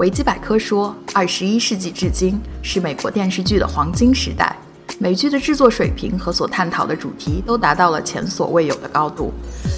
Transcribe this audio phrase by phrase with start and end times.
[0.00, 4.56] 维基百科说，二十一世纪至今是美国电视剧的黄金时代，
[4.98, 9.30] 美剧的制作水平和所探讨的主题都达到了前所未有的高度。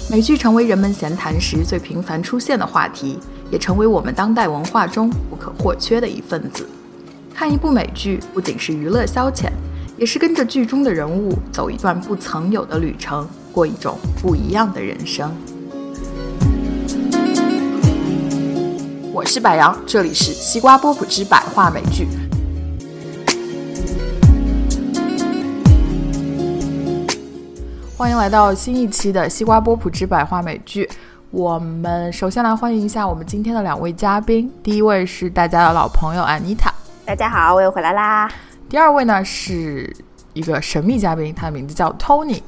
[0.09, 3.19] 美剧成为人们闲谈时最频繁出现的话题，
[3.51, 6.65] 也成为我们当代文化中不可或缺的一份子。
[7.35, 9.49] 看一部美剧不仅是娱乐消遣，
[9.97, 15.35] 也是跟着剧中的人物走一段不曾有的旅程，过一种不一样的人生。
[19.13, 22.07] 我是柏杨，这里是西瓜波普之百话美剧。
[27.95, 30.89] 欢迎来到新一期的西瓜波普之百话美剧。
[31.29, 36.73] 我们首先来欢迎一下我们今天的两位嘉宾，第一位是大家的老朋友安妮塔，
[37.05, 38.27] 大家好，我又回来啦。
[38.67, 39.95] 第二位呢是
[40.33, 42.41] 一个神秘嘉宾，他的名字叫 Tony。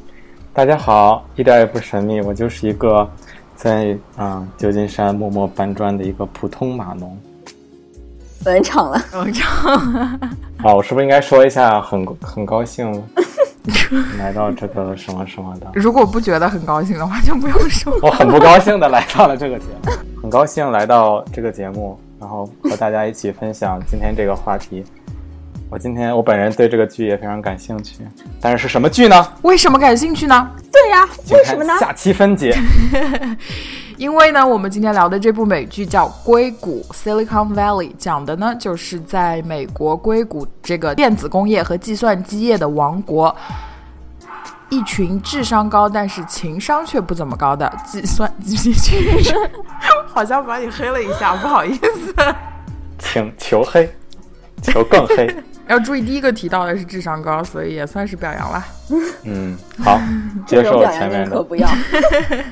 [0.52, 3.08] 大家好，一点也不神秘，我就是一个
[3.55, 7.17] 在啊旧金山默默搬砖的一个普通码农。
[8.45, 9.75] 冷场了，冷场。
[10.64, 13.03] 啊，我是不是应该说一下很很高兴
[14.20, 15.67] 来到这个什么什么的？
[15.73, 17.98] 如果不觉得很高兴的话，就不用说。
[18.03, 24.83] 我很不高兴的来到了这个节目，很高兴来到这个节目，然后和大家一起分享今天这个话题。
[25.69, 27.95] 我今天我本人对这个剧也非常感兴趣，
[28.39, 29.33] 但是是什么剧呢？
[29.41, 30.49] 为什么感兴趣呢？
[30.71, 31.73] 对呀，为什么呢？
[31.80, 32.55] 下期分解。
[33.97, 43.33] 因为呢，我们今天聊的这部美剧叫《硅谷 （Silicon Valley）》，讲的呢就是在美国硅谷这个电子工业和计算机业的王国，
[44.69, 49.49] 一群智商高但是情商却不怎么高的计算机巨人，
[50.05, 52.13] 好像把你黑了一下，不好意思。
[52.99, 53.89] 请求黑，
[54.61, 55.33] 求更黑。
[55.67, 58.66] 要注意，第一个提到的是智商高，所以也算是表扬了。
[59.23, 59.99] 嗯，好，
[60.45, 61.67] 接受表扬前面的，可不要。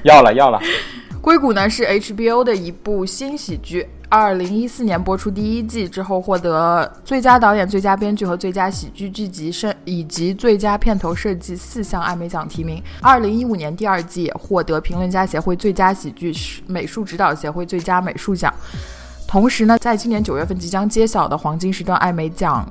[0.04, 0.60] 要 了要了。
[1.22, 12.84] 硅谷呢是 HBO 的一部新喜剧，二零一四年播出第一季之后，获得最佳导演、最佳编剧和最佳喜剧剧集甚以及最佳片头设计四项艾美奖提名。
[13.02, 16.36] 二零一五年第二季也获得评论家协会最佳喜剧、
[16.68, 18.54] 美术指导协会最佳美术奖。
[19.26, 22.70] 同时呢，在今年九月份即将揭晓的黄金时段艾美奖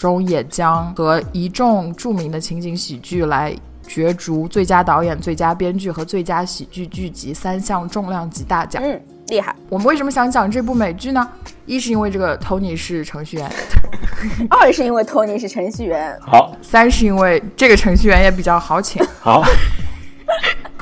[0.00, 3.54] 中，也将和一众著名的情景喜剧来
[3.86, 8.82] 角逐最佳导演、最佳编剧和最佳喜剧剧集三项重量级大奖。
[8.82, 9.54] 嗯，厉害。
[9.68, 11.28] 我们为什么想讲这部美剧呢？
[11.66, 13.52] 一是因为这个 Tony 是程序员，
[14.48, 19.04] 二是因为 Tony 是程序员，好，三是因为这个程序员也比较好请。
[19.20, 19.44] 好，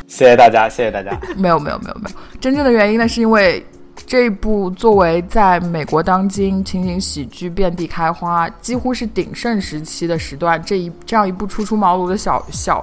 [0.06, 1.10] 谢谢大家，谢谢大家。
[1.36, 3.66] 没有没有没有没有，真正的原因呢，是因为
[4.08, 12.82] 这一部作为在美国当今情景喜剧遍地开花，几乎是鼎盛时期的时段，这一这样一部初出茅庐的小小。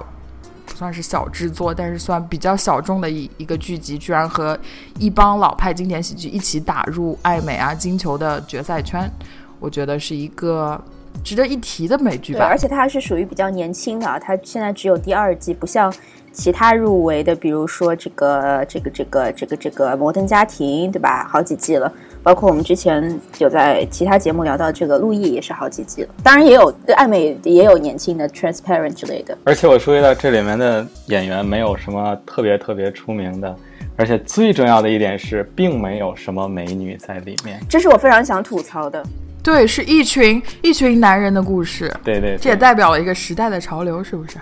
[0.76, 4.56] 算是小制作，但是算比较小众的一一个剧集，居然和
[4.98, 9.10] 一帮老派经典喜剧一起打入艾美啊金球的决赛圈，
[9.58, 10.80] 我觉得是一个
[11.24, 12.56] 值得一提的美剧，吧而。
[12.56, 15.92] 且它是属于比较年轻的啊，它现在只有第二季，不像
[16.36, 21.26] 其他入围的，比如说这个这个这个这个这个《摩登家庭》，对吧？
[21.26, 21.90] 好几季了，
[22.22, 29.36] 包括我们之前有在其他节目聊到这个《陆毅》也是好几季了，当然也有对艾美也有年轻的《Transparent》之类的。
[29.44, 33.56] 而且我注意到这里面的演员没有什么特别特别出名的，
[33.96, 37.58] 而且最重要的一点是，并没有什么美女在里面。
[37.66, 39.02] 这是我非常想吐槽的。
[39.46, 44.38] 对，是一群一群男人的故事，对对这也，代表了一个时代的潮流，是不是？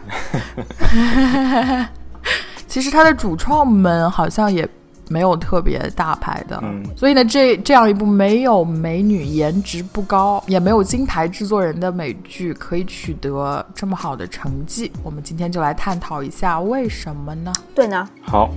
[2.67, 4.67] 其实它的主创们好像也
[5.11, 6.83] 没有特别大牌的，嗯。
[6.97, 17.53] 所以呢，这这样一部没有美女、颜值不高，也没有金牌制作人的美剧，可以取得这么好的成绩，我们今天就来探讨一下为什么呢？
[17.75, 18.51] 对呢，好，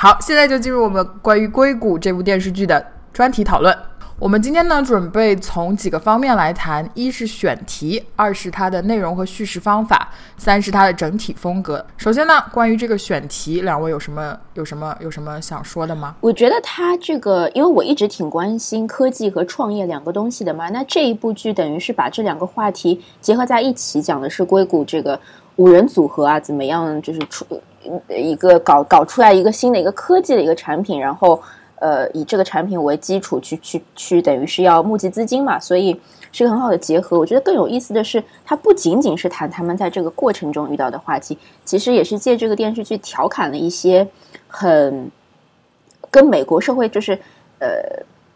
[0.00, 3.76] 好，现在就进入我们关于《硅谷》这部电视剧的专题讨论。
[4.16, 11.84] 我们今天呢，准备从几个方面来谈：一是选题，二是它的内容和叙事方法，三是它的整体风格。
[11.96, 16.14] 首先呢，关于这个选题，两位有什么有什么有什么想说的吗？
[16.20, 25.18] 我觉得它这个，因为我一直挺关心科技和创业两个东西的嘛，那这一部剧等于是把这两个话题结合在一起，讲的是硅谷这个
[25.56, 27.44] 五人组合啊，怎么样就是出
[28.08, 31.40] 一个搞搞出来一个新的一个科技的一个产品，然后
[31.76, 35.98] 呃以这个产品为基础去去去，等于是要募集资金嘛，所以
[36.32, 37.18] 是个很好的结合。
[37.18, 44.06] 我觉得更有意思的是，它不仅仅是谈他们在这个过程中遇到的话题，其实也是借这个电视剧调侃了一些
[44.46, 45.10] 很
[46.10, 47.18] 跟美国社会就是
[47.58, 47.68] 呃。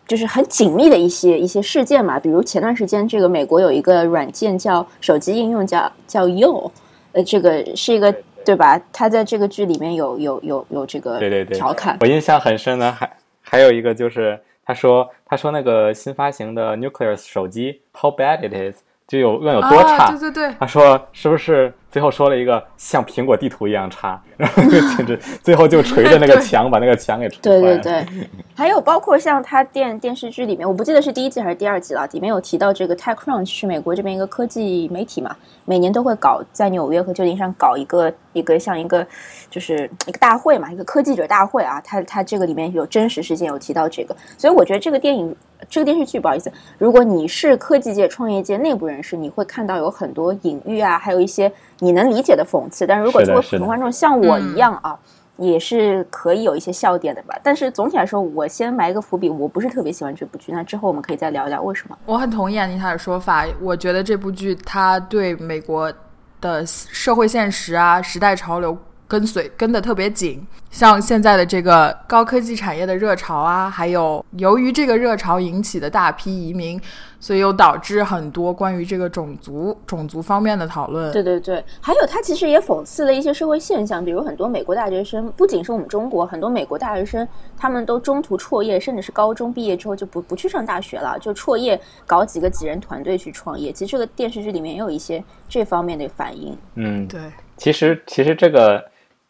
[0.05, 6.71] 就是很紧密的一些一些事件嘛，比如前段时间这个美国有一个软件叫手机应用叫叫 You，
[7.13, 8.81] 呃，这个是一个对吧？
[8.93, 11.57] 他在这个剧里面有有有有这个对对对。
[11.57, 13.11] 调侃，我印象很深的还
[13.43, 27.79] 还有一个就是他说他说那个新发行的 Nucleus 手机 How bad it is 就有问有多差，啊，对对对，他说是不是最后说了一个像苹果地图一样差，然后就简直最后就捶着那个墙把那个墙给捶对坏了。
[27.81, 35.37] 对对，还有包括像他电电视剧里面，我不记得是第一季还是第二季了，里面有提到这个 TechCrunch 是美国这边一个科技媒体嘛，
[35.67, 39.07] 每年都会搞在纽约和旧金山搞一个一个像一个
[39.51, 45.37] 就是一个大会嘛，一个科技者大会啊，他他这个里面有真实事件有提到这个，所以我觉得这个电影
[45.69, 51.53] 这个电视剧不好意思，如果你是科技界、创业界内部人士，你会看到有很多隐喻啊，还有一些
[51.83, 54.97] 你能理解的讽刺，但是如果作为普通观众像我一样啊。
[55.39, 60.53] 也是可以有一些笑点的吧，但是总体来说，我先埋一个伏笔，我不是特别喜欢这部剧。
[60.53, 61.99] 那之后我们可以再聊一聊为什么。
[62.05, 65.93] 我很同意安妮塔的说法，我觉得这部剧它对美国
[66.41, 68.77] 的社会现实啊、时代潮流
[69.13, 76.81] 跟随跟得特别紧，像现在的这个高科技产业的热潮啊，还有由于这个热潮引起的大批移民，
[77.21, 81.13] 所以又导致很多关于这个种族种族方面的讨论。
[81.13, 93.71] 对对对，还有他其实也讽刺了一些社会现象，比如很多美国大学生，不仅是我们中国，很多美国大学生他们都中途辍业，甚至是高中毕业之后就不不去上大学了，就辍业搞几个几人团队去创业。
[93.73, 96.57] 其实这个电视剧里面也有一些这方面的反应。
[96.77, 97.21] 嗯，对，
[97.59, 98.83] 其实其实这个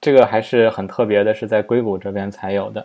[0.02, 2.84] 这个还是很特别的，是在硅谷这边才有的。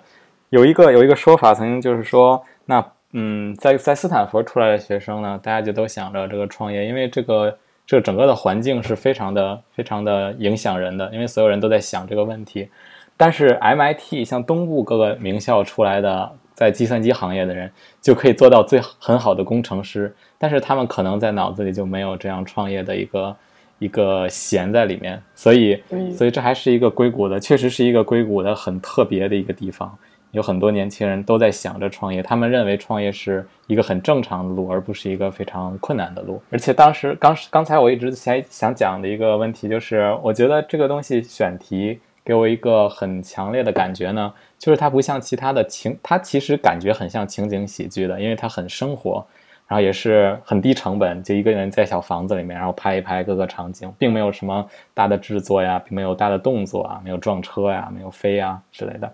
[0.51, 12.69] 有一个有一个说法，曾经就是说，那嗯，在在斯坦福出来的学生呢，大家就都想着这个创业，因为这个这整个的环境是非常的非常的影响人的，因为所有人都在想这个问题。
[13.17, 23.35] 但是 MIT 像东部各个名校出来的，在计算机行业的人就可以做到最很好的工程师，但是他们可能在脑子里就没有这样创业的一个
[23.79, 29.97] 一个弦在里面，所以嗯所以这还是一个硅谷的，确实是一个硅谷的很特别的一个地方。
[30.31, 36.39] 有很多年轻人都在想着创业，他们认为创业是一个很正常的路，而不是一个非常困难的路。
[36.49, 49.25] 而且当时刚刚才我一直想想讲的一个问题就是，我觉得这个东西选题给我一个很强烈的感觉呢，就是它不像其他的情，它其实感觉很像情景喜剧的，因为它很生活，
[49.67, 59.11] 然后也是很低成本，就一个人在小房子里面，然后拍一拍各个场景，并没有什么大的制作呀，并没有大的动作啊，没有撞车呀，没有飞呀之类的。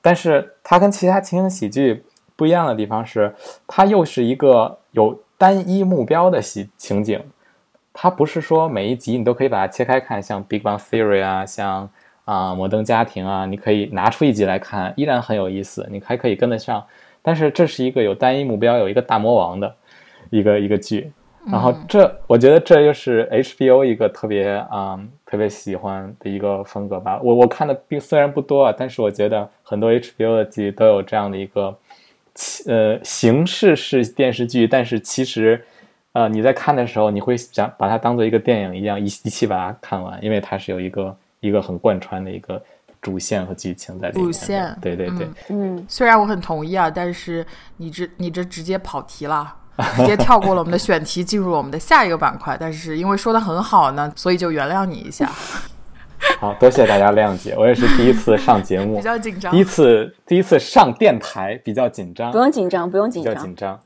[0.00, 2.04] 但是它跟其他情景喜剧
[2.36, 3.34] 不一样的地方是，
[3.66, 7.20] 它又是一个有单一目标的喜情景，
[7.92, 11.90] 它不是说每一集你都可以把它切开看，像《Big Bang Theory》啊，像
[12.24, 16.84] 啊、摩登家庭》啊，你可以拿出一集来看，依然很有意思，你还可以跟得上。
[17.20, 19.74] 但是这是一个有单一目标、有一个大魔王的
[20.30, 21.10] 一个一个剧，
[21.46, 27.20] 然后这我觉得这又是 HBO 一个特别啊、嗯特别喜欢的一个风格吧。
[27.22, 31.76] 我我看的并虽然不多啊，但是我觉得很多 HBO 的剧都有这样的一个
[32.66, 35.62] 呃形式是电视剧，但是其实
[36.12, 42.58] 呃你在看的时候，你会想把它当做一个电影一样一一起把它看完，因为它是有一个一个很贯穿的一个
[43.02, 44.24] 主线和剧情在里面。
[44.24, 45.26] 主线对对对。
[45.50, 47.46] 嗯嗯，虽然我很同意啊，但是
[47.76, 49.54] 你这你这直接跑题了。
[49.96, 52.56] 直接跳过了我们的选题，进入了我们的下一个板块。
[52.58, 55.30] 但是因为说的很好呢，所以就原谅你一下，
[56.40, 59.64] 好多谢大家谅解，我也是第一次上节目 比，较紧张第一。
[59.64, 63.32] 次第一次上电台，比较紧张不，用紧张，不用紧张。
[63.32, 63.80] 比较紧张。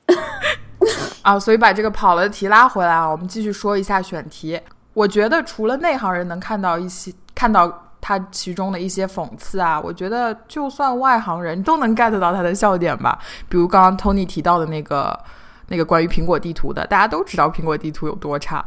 [1.22, 4.60] 啊，所以把这个跑了的题拉回来啊，我们继续说一下选题。
[4.94, 13.18] 我觉得除了内行人能看到一些看到它其中的一些讽刺啊，我觉得就算外行人都能 get 到它的笑点吧。
[13.48, 15.18] 比如刚刚 Tony 提到的那个
[15.72, 18.62] 那个关于苹果地图的，大家都知道苹果地图有多差，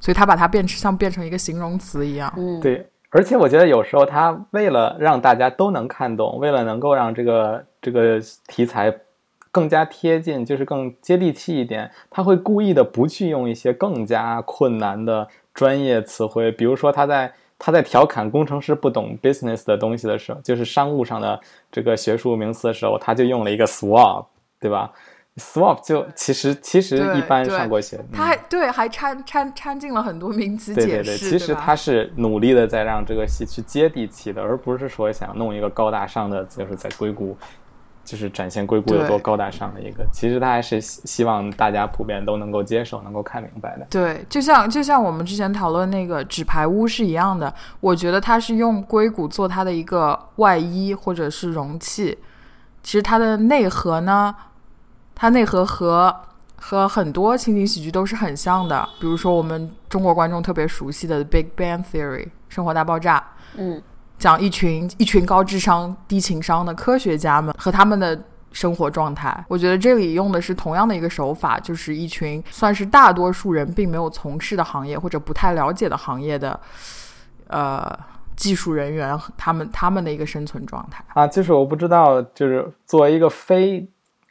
[0.00, 2.32] 所以他把它变成像变成一个形容词一样。
[2.36, 8.92] 嗯，对，而且我觉得有时候他为了让大家都能看懂，为了能够让这个这个题材
[9.52, 17.32] 更加贴近，就是更接地气一点，他会故意的不去用一些更加困难的专业词汇，比如说他在。
[17.60, 21.40] 他在调侃工程师不懂 business 的东西的时候，就是商务上的
[21.72, 24.26] 这个学术名词的时候，他就用了一个 swap，
[24.60, 24.92] 对吧
[25.38, 37.36] ？swap 就其实其实一般上过学，他还对还掺掺掺进了很多名词对对对，解释，其实吧他是努力的在让这个戏去接地气的，而不是说想弄一个高大上的，就是在硅谷，
[38.04, 40.04] 就是展现硅谷有多高大上的一个。
[40.12, 43.86] 其实他还是希希望大家普遍都能够接受，能够看明白的。
[43.90, 52.18] 对，就像就像我们之前讨论那个纸牌屋是一样的，我觉得它是用硅谷做它的一个外衣或者是容器，
[52.82, 54.34] 其实它的内核呢，
[55.20, 56.14] 它内核和
[56.56, 63.22] 和很多情景喜剧都是很像的，比如说我们中国观众特别熟悉的《Big Bang Theory》生活大爆炸，
[63.56, 63.82] 嗯，
[64.16, 68.18] 讲一群一群高智商低情商的科学家们和他们的
[68.52, 69.44] 生活状态。
[69.48, 76.58] 我觉得这里用的是同样的一个手法，就是一群算是大多数人并没有从事的行业或者不太了解的行业的，
[77.48, 77.98] 呃。
[78.38, 83.84] 技术人员他们他们的一个生存状态啊，就是我不知道，就是作为一个非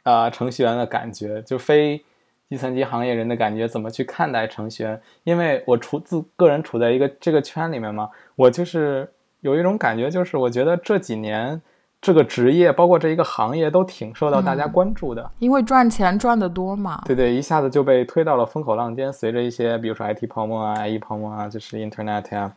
[0.08, 2.02] 啊程序员的感觉，就非
[2.48, 5.00] 计算机行业人的感觉，怎么去看待程序员？
[5.24, 9.10] 因为我处自个人处在一个这个圈里面嘛，我就是
[9.40, 11.60] 有一种感觉，就是我觉得这几年
[12.00, 17.02] 这个职业，包括这一个行业，都挺受到大家关注的，因为赚钱赚得多嘛。
[17.04, 22.54] 对对，一下子就被推到了风口浪尖，随着一些比如说 IT 泡沫啊、IE 泡沫啊，就是 Internet 啊。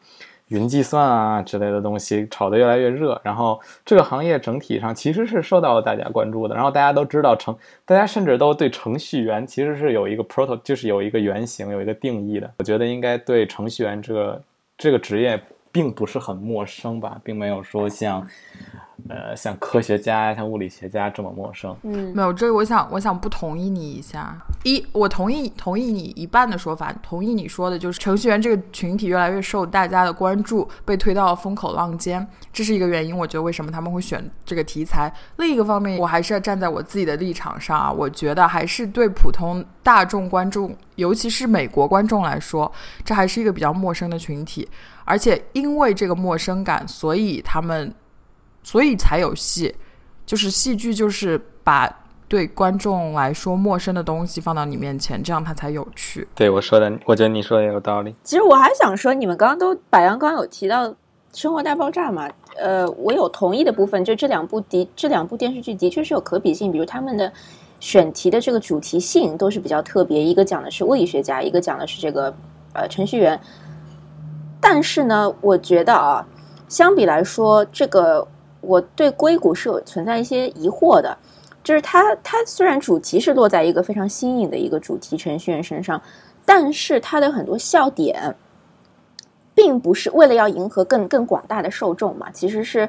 [0.51, 6.53] 云计算啊之类的东西炒得越来越热，然后这个行业整体上其实是受到了大家关注的。
[6.53, 7.55] 然后大家都知道程，
[7.85, 12.51] 大家甚至都对程序员其实是有一个 proto，就是有一个原型，有一个定义的。
[12.59, 14.41] 我觉得应该对程序员这个
[14.77, 15.41] 这个职业
[15.71, 18.27] 并不是很陌生吧，并没有说像。
[19.09, 22.31] 呃，像科学家、像物理学家这么陌生，嗯，没有。
[22.31, 24.37] 这我想，我想不同意你一下。
[24.63, 33.17] 一，我同意同意你一半的说法，同意你说的就是程序员这个群体越来越受大家的关注，被推到了风口浪尖，这是一个原因。
[33.17, 35.11] 我觉得为什么他们会选这个题材。
[35.37, 42.71] 另一个方面，我还是要站在我自己的立场上啊，我觉得还是对普通大众观众，尤其是美国观众来说，
[43.03, 44.69] 这还是一个比较陌生的群体。
[45.03, 47.93] 而且因为这个陌生感，所以他们。
[48.63, 49.75] 所以才有戏，
[50.25, 51.89] 就是戏剧，就是把
[52.27, 56.27] 对观众来说陌生的东西放到你面前，这样它才有趣。
[56.35, 58.15] 对我说的，我觉得你说的也有道理。
[58.23, 60.87] 其实我还想说，你们刚刚都百阳刚有提到
[61.33, 62.29] 《生活大爆炸》嘛？
[62.57, 67.31] 呃，我有同意的部分，就这两部的这两部电视剧的确是有可比性，比如他们的
[67.79, 72.33] 选题的这个主题性都是比较特别，一个讲的是物理学家，一个讲的是这个
[72.73, 73.37] 呃程序员。
[74.61, 76.25] 但是呢，我觉得啊，
[76.69, 78.25] 相比来说，这个。
[78.61, 81.17] 我对硅谷是有存在一些疑惑的，
[81.63, 86.01] 就是它它虽然主题是落在一个非常新颖的一个主题程序员身上，
[86.45, 88.35] 但是它的很多笑点，
[89.53, 92.87] 并不是为了要迎合更更广大的受众嘛，其实是，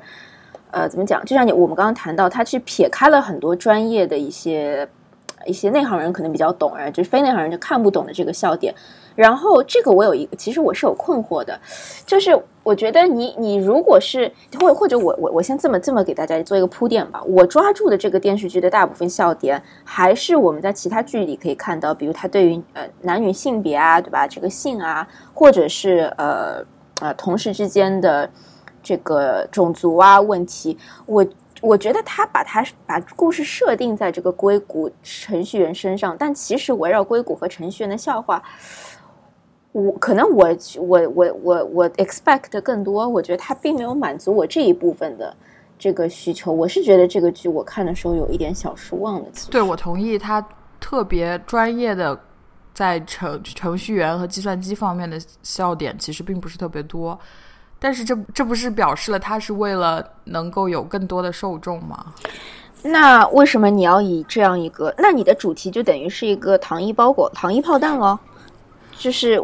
[0.70, 1.24] 呃，怎么讲？
[1.24, 4.88] 就像你我们刚刚谈到，他去撇开了很多专业的一些
[5.46, 8.74] 一些内行人可能比较懂，啊，就是非内行人就看不懂的这个笑点。
[9.14, 11.58] 然后这个我有一个，其实我是有困惑的，
[12.06, 24.26] 就是我觉得你你如果是或或者我我我先这么这么给大家做一个铺垫吧，我抓住的这个电视剧的大部分笑点，还是我们在其他剧里可以看到，比如他对于呃男女性别啊，对吧？
[24.26, 26.64] 这个性啊，或者是呃
[27.00, 28.28] 呃同事之间的
[28.82, 31.26] 这个种族啊问题，我
[31.60, 38.42] 我觉得他把他把故事设定在这个硅谷程序员身上，但其实围绕硅谷和程序员的笑话。
[39.72, 45.34] 我可能我我我我我 expect 更多，我觉得他并没有满足我这一部分的
[45.78, 46.52] 这个需求。
[46.52, 49.30] 我是觉得这个剧我看的时候有一点小失望的。
[49.50, 50.46] 对我同意，他
[50.78, 52.18] 特别专业的
[52.74, 57.18] 在程程序员和计算机方面的笑点其实并不是特别多，
[57.78, 62.12] 但是这这不是表示了他是为了能够有更多的受众吗？
[62.82, 64.94] 那为什么你要以这样一个？
[64.98, 68.18] 那你的主题就等于是一个糖衣包裹、糖衣炮弹喽？
[68.98, 69.42] 就是。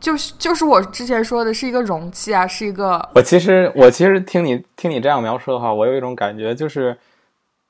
[0.00, 3.08] 就是就是我之前说的是一个容器啊，是一个。
[3.14, 6.96] 我其实我其实听你听你这样描述的话，我有一种感觉，就是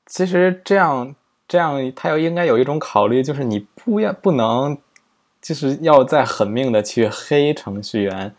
[0.05, 1.15] 其实这样
[1.47, 4.77] 这样，他又应该有一种考虑，就是你不要不能，
[5.41, 8.35] 就是要再狠命的去黑程序员，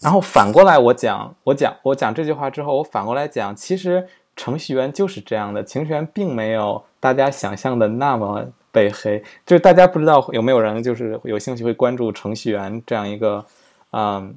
[0.00, 4.06] 然后反过来我讲我讲我讲这句话之后，我反过来讲，其实
[4.36, 8.48] 程序员就是这样的，程序员并没有大家想象的那么。
[8.74, 13.44] 被黑，就是大家不知道有没有人就是有兴趣会关注程序员这样一个，
[13.92, 14.34] 嗯，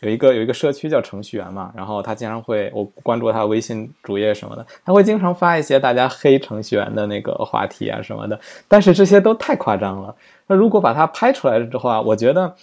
[0.00, 10.16] 有一个有一个社区叫程序员嘛，然后他经常会我关注他微信主页什么的，他会经常发一些大家黑程序员的那个话题啊什么的，但是这些都太夸张了。
[10.46, 12.56] 那如果把它拍出来之后啊，我觉得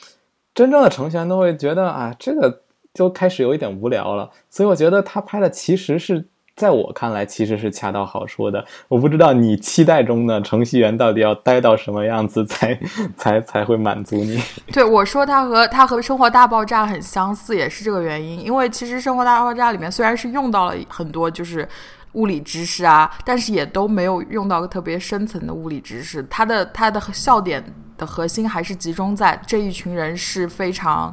[0.56, 2.62] 真正的程序员都会觉得啊，这个
[2.96, 4.32] 就开始有一点无聊了。
[4.50, 6.26] 所以我觉得他拍的其实是。
[6.62, 8.64] 在我看来，其实是恰到好处的。
[8.88, 12.80] 我不知道你期待中的程序员到底要待到什么样子才
[13.18, 14.40] 才才会满足你。
[14.72, 18.46] 对我说，他和他和《生活大爆炸》很相似，也是这个原因。
[18.46, 21.68] 因为其实《生活大爆炸》里面虽然是用到了很多就是
[22.12, 26.22] 物理知识啊，但是也都没有用到特别深层的物理知识。
[26.30, 27.64] 它的它的笑点
[27.98, 31.12] 的核心还是集中在这一群人是非常。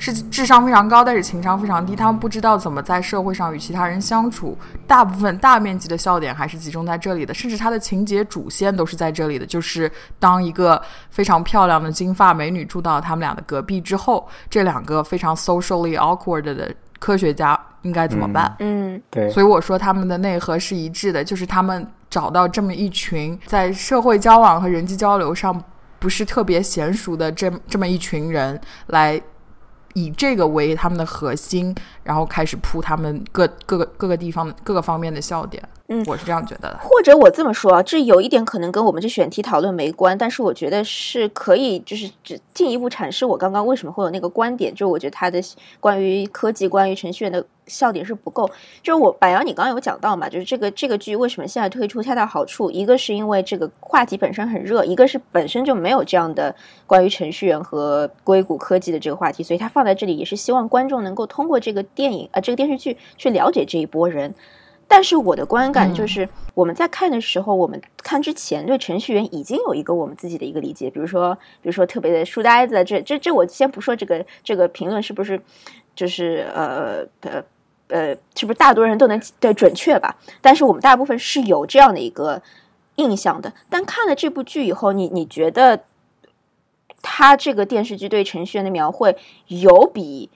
[0.00, 1.94] 是智商非常高，但是情商非常低。
[1.94, 4.56] 他们不知道怎么在社会上与其他人相处。
[4.86, 9.44] 大部分大面积的笑点还是集中在这里的，甚至它的情节主线都是在这里的。
[9.44, 10.80] 就是当一个
[11.10, 18.56] 非常漂亮的金发美女住到他们俩的隔壁之后，这两个非常 socially awkward 的科学家应该怎么办？
[18.60, 25.62] 嗯，对，所以我说他们的内核是一致的，就是他们找到这么一群在社会交往和人际交流上
[25.98, 29.20] 不是特别娴熟的这这么一群人来。
[29.94, 35.62] 以这个为他们的核心，然后开始铺他们各各个各个地方各个方面的笑点。
[35.92, 36.78] 嗯，我是这样觉得的。
[36.80, 44.72] 或者我这么说啊，这有一点可能跟我们这选题讨论没关，但是我觉得是可以，就是只进一步阐释我刚刚为什么会有那个观点。
[44.72, 45.42] 就是我觉得他的
[45.80, 48.48] 关于科技、关于程序员的笑点是不够。
[48.84, 52.70] 就是我柏杨，你刚刚有讲到嘛，就是这个这个剧为什么现在推出，恰到好处。
[52.70, 56.54] 一个是因为这个话题本身很热，一个是本身就没有这样的
[56.86, 64.32] 关于程序员和硅谷科技的这个话题，所以他放在这里也是希望观众能够通过这个电影啊，这个电视剧去了解这一波人。
[64.92, 71.32] 但是我的观感就是，我们在看的时候，我们看之前对程序员已经有一个我们自己的一个理解，比如说，
[71.62, 75.40] 比如说特别的书呆子，这这这，我先不说这个这个评论是不是
[75.94, 77.42] 就是呃呃
[77.86, 80.16] 呃，是不是大多人都能对准确吧？
[80.40, 82.42] 但是我们大部分是有这样的一个
[82.96, 83.52] 印象的。
[83.68, 85.84] 但看了这部剧以后，你你觉得
[87.00, 89.16] 他这个电视剧对程序员的描绘
[89.46, 90.28] 有比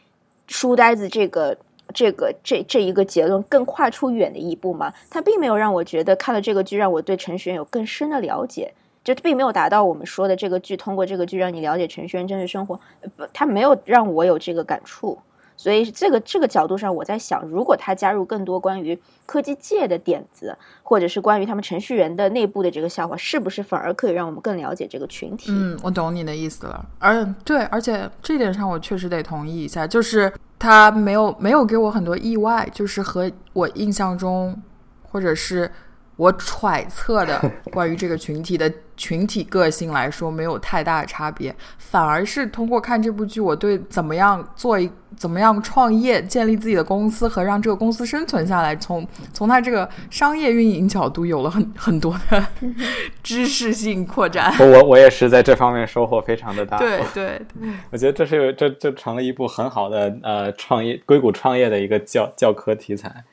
[0.47, 1.59] 书呆子这个？
[1.93, 4.93] 这个这这一个结论更跨出远的一步吗？
[5.11, 8.73] 它并没有让我觉得看了这个剧让我对程序员有更深的了解，
[9.03, 12.81] 就并没有达到我们说的这个剧通过这个剧让你了解程序员真实生活，
[13.17, 15.19] 不，它没有让我有这个感触。
[15.57, 25.51] 所以这个这个角度上，我在想，如果他加入更多关于科技界的点子，或者是关于他们程序员的内部的这个笑话，是不是反而可以让我们更了解这个群体？
[25.51, 26.85] 嗯，我懂你的意思了。
[26.99, 34.61] 而对，而且这一点上我确实得同意一下，就是他没有没有给我很多意外，就是和我印象中，
[35.03, 35.71] 或者是。
[36.17, 52.45] 我揣测的 关于这个群体的群体个性来说，没有太大的差别，反而是通过看这部剧，我对怎么样做一怎么样创业、建立自己的公司和让这个公司生存下来，从从他这个商业运营角度有了很很多的
[53.23, 54.53] 知识性扩展。
[54.59, 56.77] 我我也是在这方面收获非常的大。
[56.79, 63.25] 对对对， 我觉得这是这这成了一部很好的呃创业硅谷创业的一个教教科题材。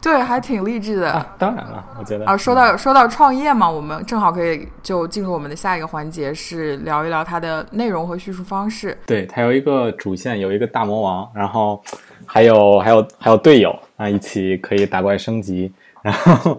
[0.00, 1.26] 对，还挺励志的。
[1.38, 8.96] 当然了，我觉得啊，说到说到创业嘛，我们正好可以就进入我们的下一个环节，是聊一聊它的内容和叙述方式。
[9.04, 11.78] 对，它有一个主线，有一个大魔王，然后
[12.24, 15.70] 还有 还有还有队友啊，一起可以打怪升级。
[16.00, 16.58] 然后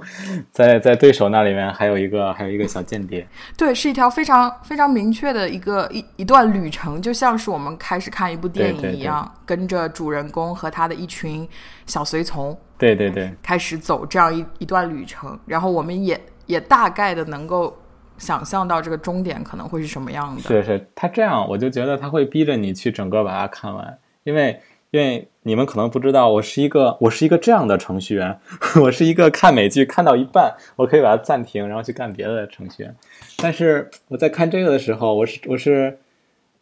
[0.52, 3.28] 在在对手那里面还有一个还有一个小间谍。
[3.58, 11.50] 对，是一条非常非常明确的一个一一段旅程，就像是我们开始看一部电影一样，跟着主人公和他的一群
[11.88, 12.56] 小随从。
[12.78, 17.76] 对对对，开始走这样一一段旅程，然后我们也也大概的能够
[18.20, 20.42] 想象到这个终点可能会是什么样的。
[20.42, 24.60] 是是，他这样我就觉得他会逼着你去整个把它看完，因为
[24.92, 28.40] 因为你们可能不知道，我是一个我是一个这样的程序员，
[28.84, 32.96] 我是一个看美剧看到一半，我可以把它暂停，然后去干别的程序员。
[33.38, 35.98] 但是我在看这个的时候，我是我是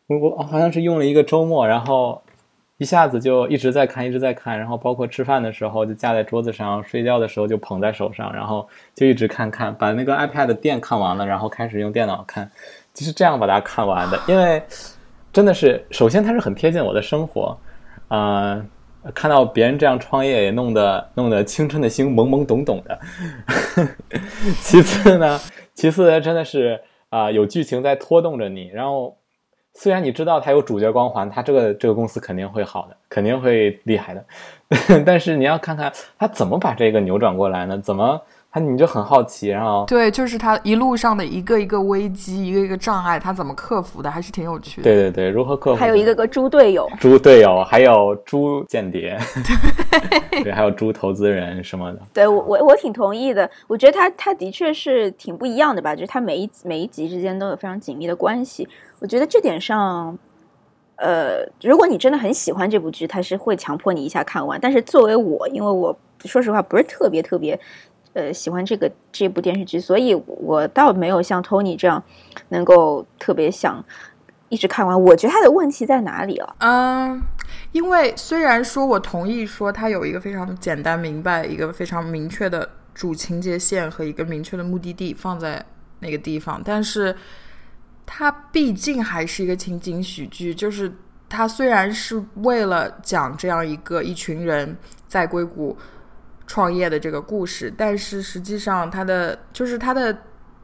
[0.08, 2.22] 我我好像是用了一个周末，然后。
[2.78, 12.48] 一下子就一直在看，一直在看，然后包括吃饭的时候就架在桌子上，睡觉的时候就捧在手上，然后就一直看看，把那个 iPad 电看完了，然后开始用电脑看，
[12.94, 14.20] 就是这样把它看完的。
[14.28, 14.62] 因为
[15.34, 17.58] 真的是，首先它是很贴近我的生活，
[18.10, 18.64] 啊，
[19.12, 23.00] 看到别人这样创业也弄得弄得青春的心懵懵懂懂的。
[24.62, 25.40] 其次呢，
[25.74, 29.18] 其次真的是啊，有剧情在拖动着你，然后。
[29.80, 34.26] 虽然你知道他有主角光环，他这个这个公司肯定会好的，肯定会厉害的，
[35.06, 37.78] 但是你要看看他怎么把这个扭转过来呢？
[37.78, 38.20] 怎么
[38.58, 44.84] 他你就很好奇，然后对，就是他一路上的一个一个危机，一个一个障碍，他怎么克服的，还是挺有趣的。
[44.84, 45.80] 对对对，如何克服？
[45.80, 49.16] 还有一个个猪队友，猪队友，还有猪间谍，
[50.44, 52.00] 对，还有猪投资人什么的。
[52.14, 58.68] 对我我我挺同意的，我觉得他他的确是挺不一样的吧，就是他每一每一集之间都有非常紧密的关系。
[59.00, 60.18] 我觉得这点上，
[60.96, 64.60] 呃，如果你真的很喜欢这部剧，它是会强迫你一下看完。
[64.60, 67.60] 但是作为我，因为我说实话不是特别特别，
[68.18, 72.04] 呃，喜欢这个这部电视剧，所以我倒没有像 Tony 这样
[72.50, 73.84] 能够特别想
[74.50, 75.00] 一直看完。
[75.00, 76.56] 我觉得他的问题在哪里啊？
[76.58, 77.22] 嗯，
[77.72, 85.64] 因为虽然说我同意说他有一个非常简单明白、一个非常明确的主情节线和一个明确的目的地放在
[86.00, 87.16] 那个地方，但是。
[88.10, 90.90] 它毕竟还是一个情景喜剧，就是
[91.28, 94.78] 它虽然是为了讲这样一个一群人
[95.10, 95.78] 在硅谷
[96.48, 100.18] 创业的这个故事，但是实际上它的就是它的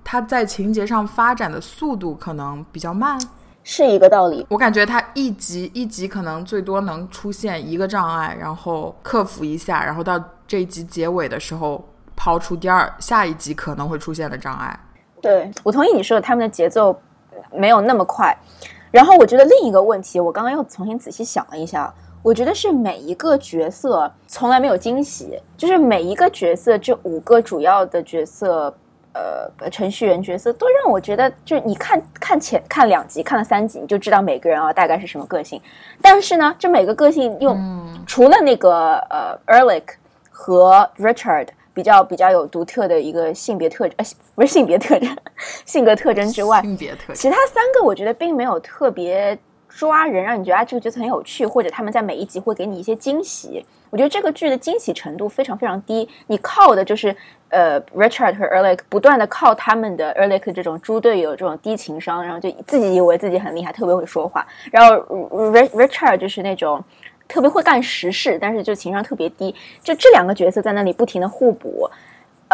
[0.03, 3.19] 它在情节上发展的速度可能比较慢。
[3.65, 4.45] 是一个道理。
[4.49, 11.81] 我感觉它一集一集可能最多能出现一个障碍，然后克服一下，然后到这一集结尾的时候
[12.13, 14.77] 抛出第二下一集可能会出现的障碍。
[15.21, 16.93] 对我同意你说的，他们的节奏
[17.53, 18.37] 没有那么快。
[18.91, 21.91] 然后我觉得另一个问题，我刚刚又重新仔细想了一下，
[22.23, 28.73] 我觉得是每一个角色从来没有惊喜，就是每一个角色这五个主要的角色。
[29.15, 35.61] 呃，程序员角色都让我觉得，就是你看看前看两集，看了三集，你就知道每个人啊大概是什么个性。
[36.01, 37.55] 但是呢，这每个个性又
[38.07, 39.83] 除了那个呃 Erlich
[40.31, 45.15] 和 Richard 比较比较有独特的一个性别特征，呃不是性别特征，
[45.63, 49.37] 性格特征之外，性别特征，其他三个我觉得并没有特别
[49.75, 53.65] 抓人，让你觉得啊这个角色很有趣，或者他们在每一集会给你一些惊喜。
[53.89, 57.15] 我觉得这个剧的惊喜程度非常非常低，你靠的就是
[57.49, 64.45] 呃，Richard 和 Erlich 不断的靠他们的 Erlich 这种猪队友这种低情商，然后就自己以为自己很厉害，特别会说话。
[64.71, 64.95] 然后
[65.73, 66.83] Richard 就是那种
[67.27, 69.53] 特别会干实事，但是就情商特别低。
[69.83, 71.87] 就这两个角色在那里不停的互补，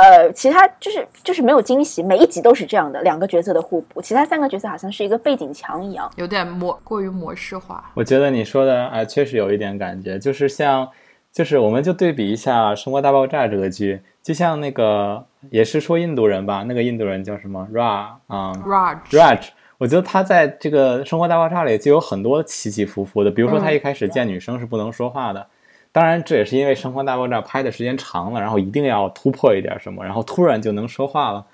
[0.01, 7.91] 呃，其他就是就是没有惊喜，每一集都是这样的两个角色的互补，其他三个角色好像是一个背景墙一样，有点模过于模式化。
[7.93, 10.87] 我觉得你说的啊，确实有一点感觉，就是像。
[11.31, 19.39] 就是我们就对比一下《生活大爆炸》这个剧，就像那个也是说印度人吧，那个印度人叫什么？Raj 啊 Raj Raj，
[19.77, 25.45] 我觉得他在这个《生活大爆炸》里就有很多起起伏伏的，比如说他一开始见女生是不能说话的，
[25.91, 31.45] 当然这也是因为《生活大爆炸》拍的时间长了，然后一定要突破一点什么，然后突然就能说话了，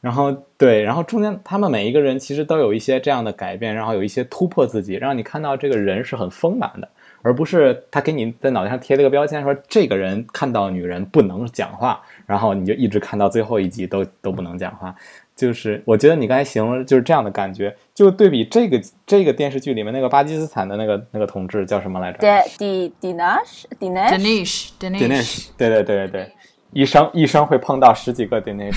[0.00, 6.88] 然后对，然后中间他们每一个人其实都有一些这样的改变，然后有一些突破自己，让你看到这个人是很丰满的。
[7.24, 14.92] 而不是他给你在脑袋上贴了个标签，说这个人看到女人不能讲话，然后你就一直看到最后一集都都不能讲话。
[15.34, 22.18] 就是我觉得你刚才形容就是这样的感觉，就对比这个这个电视剧里面那个巴基斯坦的那个那个同志叫什么来着
[22.58, 26.32] ？D D Dinesh Dinesh Dinesh 对对对对对，
[26.72, 28.76] 一生一生会碰到十几个 Dinesh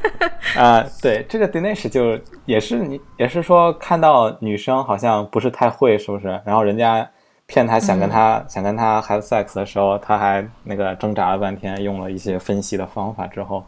[0.58, 6.40] 啊，对这个 Dinesh 就也是你也是说看到女生好像不是太会，是不是？
[6.44, 7.08] 然后人家。
[7.48, 13.64] 骗他想跟他想跟他 have sex 的时候，他还那个挣扎了半天，用了一些分析的方法之后，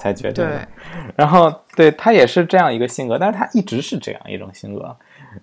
[0.00, 0.42] 才决定。
[0.44, 0.66] 的，
[1.14, 4.96] 然后对他也是这样一个性格，但是他一直是这样一种性格，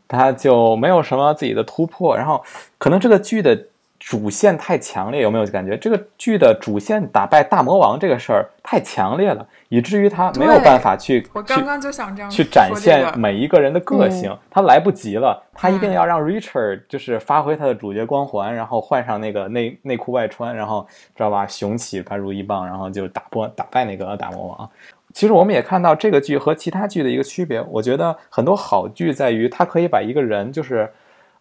[0.07, 2.17] 他就没有什么自己的突破。
[2.17, 2.43] 然后
[2.77, 3.67] 可能这个剧的。
[3.99, 24.69] 主线太强烈，有没有感觉这个剧的主线打败大魔王这个事儿太强烈了，以至于他没有办法去我刚刚就想这样去展现每一个人的个性，他来不及了，他一定要让 Richard 就是发挥他的主角光环，然后换上那个内内裤外穿，然后知道吧，雄起他如意棒，然后就打破打败那个大魔王。
[25.13, 30.87] 其实我们也看到这个剧和其他剧的一个区别，我觉得很多好剧在于它可以把一个人就是。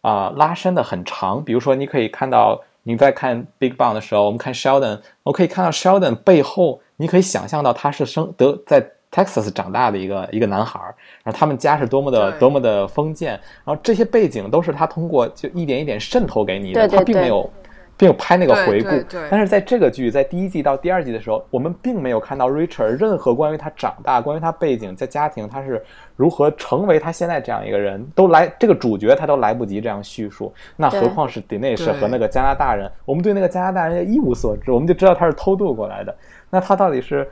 [0.07, 1.45] 啊，拉伸的很长。
[1.45, 13.33] 比如说，你可以看到你在看 Big Bang 的时候，我们看 Sheldon，我可以看到 Sheldon 背后，你可以想象到他是生得在 Texas 长大的一个一个男孩儿，然后他们家是多么的多么的封建，
[13.65, 17.51] 然后这些背景都是他通过就一点一点渗透给你的，他并没有。
[17.97, 18.91] 并拍那个回顾，
[19.31, 25.83] 但是在这个剧在第一季到第二季的时候，我们并没有看到 Richard 任何关于他长大、关于他背景、在家庭他是
[26.15, 32.91] 如何成为他现在这样一个人，都来这个主角他都来不及这样叙述，那何况是 Dinesh 和那个加拿大人？
[33.05, 36.15] 我们对那个加拿大人一无所知，我们就知道他是偷渡过来的。
[36.51, 37.27] 那他到底是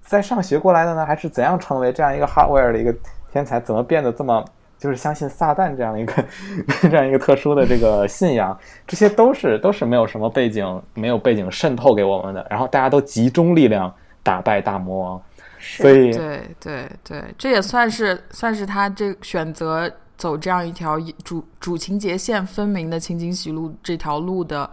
[0.00, 2.94] 在上学过来的呢，还是怎样成为这样一个 Hardware 的一个
[3.32, 3.58] 天才？
[3.58, 4.44] 怎么变得这么？
[4.80, 6.24] 就是相信撒旦这样一个
[6.88, 12.46] 这样一个特殊的这个信仰，这些都是都是没有什么背景，没有背景渗透给我们的。
[12.48, 15.22] 然后大家都集中力量打败大魔王，
[15.58, 24.68] 所以对对对，这也算是算是他这选择走这样一条主主情节线分明的情景喜路这条路的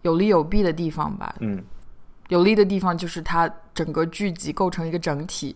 [0.00, 1.34] 有利有弊的地方吧。
[1.40, 1.62] 嗯，
[2.28, 5.54] 有利的地方就是它整个剧集构成一个整体。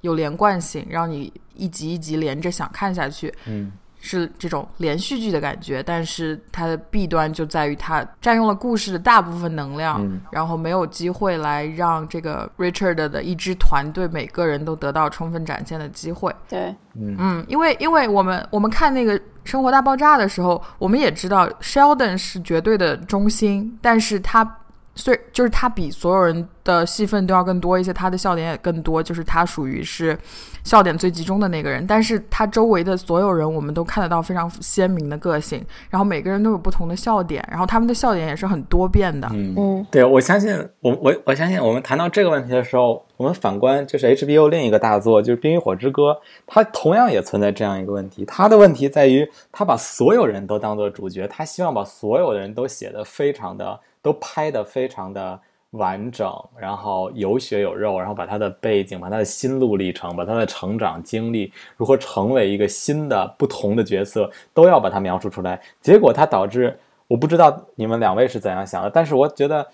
[0.00, 5.82] 有连贯性，让你一集一集连着想看下去，嗯，是这种连续剧的感觉。
[5.82, 16.34] 但是它的弊端就在于它占用了故事的大部分能量，然后没有机会来让这个 Richard 的一支团队每个人都得到充分展现的机会。
[16.48, 24.56] 对，嗯嗯，因为因为我们我们看那个《生活大爆炸》的时候，我们也知道 Sheldon 是绝对的中心，但是他。
[25.00, 30.16] 所以就是他比所有人的戏份都要更多一些，他的笑点也更多，就是他属于是
[30.62, 31.86] 笑点最集中的那个人。
[31.86, 39.26] 但是他周围的所有人，我们都看得到非常鲜明的个性，然后每个人都有不同的笑点，然后他们的笑点也是很多变的。
[39.32, 46.12] 嗯嗯，对，我相信我我我相信我们谈到这个问题的时候，我们反观就是 HBO 另一个大作就是《冰与火之歌》，
[46.46, 48.24] 它同样也存在这样一个问题。
[48.26, 53.80] 它的问题在于，他把所有人都当做主角，他希望把所有的人都写得非常的。
[54.02, 65.60] 都拍得非常的完整，然后有血有肉，然后把他的背景、把他的心路历程、把他的成长经历，如何成为一个新的不同的角色，都要把它描述出来。
[65.80, 69.66] 结果它导致，我不知道你们两位是怎样想的，但是我觉得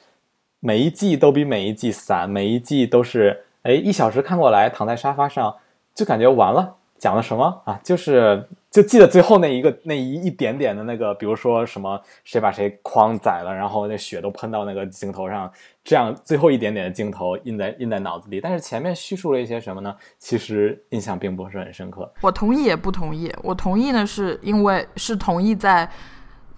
[0.60, 5.56] 每一季都比每一季散，每一季都是，哎，一小时看过来，躺在沙发上
[5.94, 6.74] 就感觉完了。
[6.98, 7.78] 讲了什么啊？
[7.84, 15.50] 就是就记得最后那一个那一一点点的那个，比如说什么谁把谁框宰了，然后那血都喷到那个镜头上，
[15.82, 18.38] 这样最后一点点的镜头印在印在脑子里。
[18.38, 19.96] 但是前面叙述了一些什么呢？
[20.18, 22.12] 其实印象并不是很深刻。
[22.20, 23.32] 我同意也不同意。
[23.42, 25.86] 我同意呢，是因为是同意在。《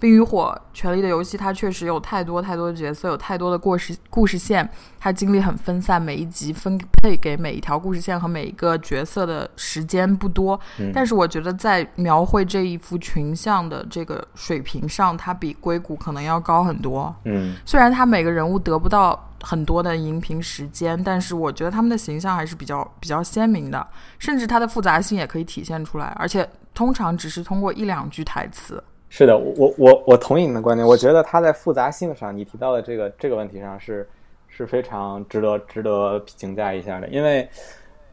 [0.01, 4.69] 冰与火》《权力的游戏》，它确实有太多太多的角色，有太多的故事故事线，
[5.01, 10.59] 它精力很分散，每一集分配给每一条故事线和每一个角色的时间不多。
[10.95, 17.13] 但是我觉得在描绘这一幅群像的这个水平上，它比《硅谷》可能要高很多。
[17.25, 23.85] 嗯，虽然它每个人物得不到很多的荧屏时间，但是我觉得他们的形象还是比较比较鲜明的，
[24.21, 28.81] 甚至它的复杂性也可以体现出来，而且通常只是通过一两句台词。
[29.11, 30.87] 是的，我我我同意你的观点。
[30.87, 34.07] 我觉得它在复杂性上，你提到的这个这个问题上是
[34.49, 37.09] 是非常值得值得评价一下的。
[37.09, 37.49] 因为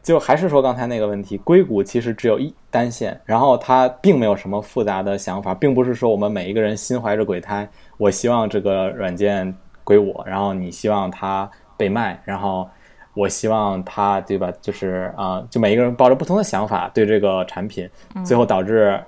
[0.02, 9.54] 就还是说刚才那个问题，硅谷其实只有一单线，然后它并没有什么复杂的想法，并不是说我们每一个人心怀着鬼胎，我希望这个软件
[9.84, 12.66] 归我，然后你希望它被卖，然后
[13.12, 14.50] 我希望它对吧？
[14.62, 17.86] 就是啊，就每一个人抱着不同的想法对这个产品，
[18.24, 18.98] 最后导致。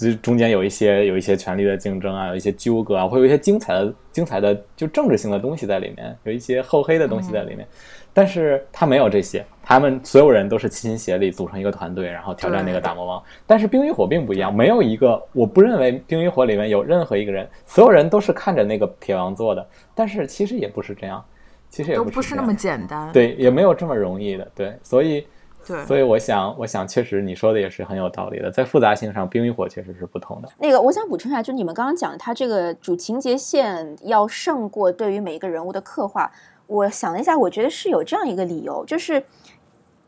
[0.00, 7.66] 就中间有一些有一些权力的竞争啊，有一些纠葛啊，会有一些精彩的精彩的就政治性的东西在里面，有一些厚黑的东西在里面。
[8.12, 13.22] 但是他没有这些，他们所有人都是齐心协力组成一个团队，然后挑战那个大魔王。
[13.46, 19.64] 但是冰与火并不一样，没有一个，我不认为冰与火里面有任何一个人，所有人都是看着那个铁王做的。
[19.94, 21.24] 但是其实也不是这样，
[21.68, 25.24] 其实也不是那么简单，对，也没有这么容易的，对，所以。
[25.66, 30.48] 对，所以我想，我想，确实你说的也是很有道理的，在复杂性上，冰与火确实是不同的。
[30.58, 36.30] 那个，我想补充一下，就你们刚刚讲，它这个主情节线要胜过对于每一个人物的刻画。
[36.66, 39.22] 我想了一下，我觉得是有这样一个理由，就是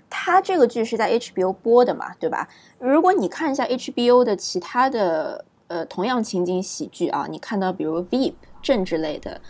[0.09, 2.49] 它这个剧是在 HBO 播的嘛，对吧？
[2.79, 9.41] 如果你看一下 HBO 的其他的呃同样情景喜剧啊，你看到比如 Veep 政治类的，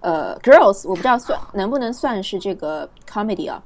[0.00, 3.62] 呃 Girls，我不知道算能不能算是这个 comedy 啊。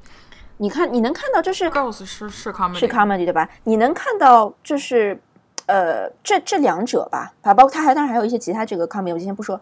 [0.62, 3.48] 你看，你能看到，这是 Girls 是是 comedy，是 comedy 对吧？
[3.64, 5.20] 你能看到，就是
[5.66, 9.60] 呃，这这两者吧，啊，包括它还当然还有一些其他这个 comedy，我今天不说。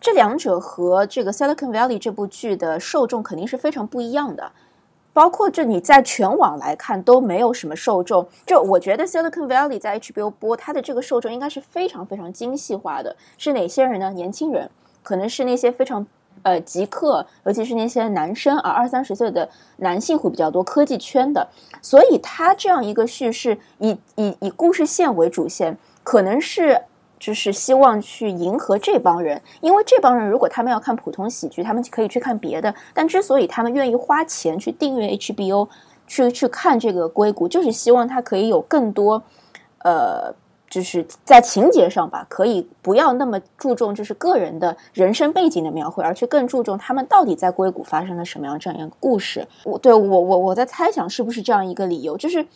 [0.00, 4.50] 这两者和这个 Silicon Valley 这部剧的受众肯定是非常不一样的。
[5.12, 8.26] 包括就你在全网来看都没有什么受众。
[8.44, 13.14] 就我觉得 Silicon Valley 在 HBO 播，它的这个受众应该是非常非常精细化的。
[13.38, 14.10] 是哪些人呢？
[14.10, 14.68] 年轻人，
[15.04, 16.04] 可能是那些非常。
[16.42, 21.46] 呃，极客，尤其是那些男生啊，二三十岁的男性会比较多，科技圈的，
[21.80, 26.82] 所以他这样一个叙事，以以以故事线为主线，可能是
[27.18, 35.68] 就是希望去迎合这帮人，因为这帮人如果他们要看普通喜剧，他们可以去看别的，但之所以他们愿意花钱去订阅 HBO，
[36.08, 39.22] 去去看这个硅谷，就是希望他可以有更多，
[39.84, 40.34] 呃。
[40.72, 49.46] 就是在情节上吧，可以不要那么注重就是个人的人生背景的描绘，而去更注重他们到底在硅谷发生了什么样这样一个故事。
[49.64, 52.46] 我对我我我在猜想是不是这样一个理由，就是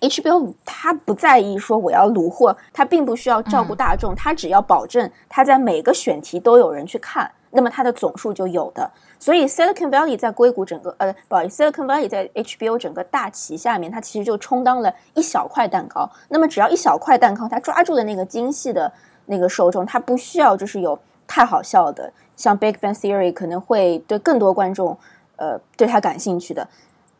[0.00, 7.30] HBO 他不在意说我要虏获，他并不需要照顾大众，他只要保证他在每个选题都有人去看。
[7.50, 16.08] 那么它的总数就有的，所以 Silicon Valley 在硅谷整个呃，不好意思，Silicon Valley 在 HBO 整个大旗下面，它其实就充当了一小块蛋糕。
[16.28, 18.92] 那么只要一小块蛋糕，它抓住了那个精细的
[19.26, 24.96] 那个受众，它不需要就是有太好笑的，像 Big Bang Theory 可能会对更多观众
[25.36, 26.68] 呃对它感兴趣的。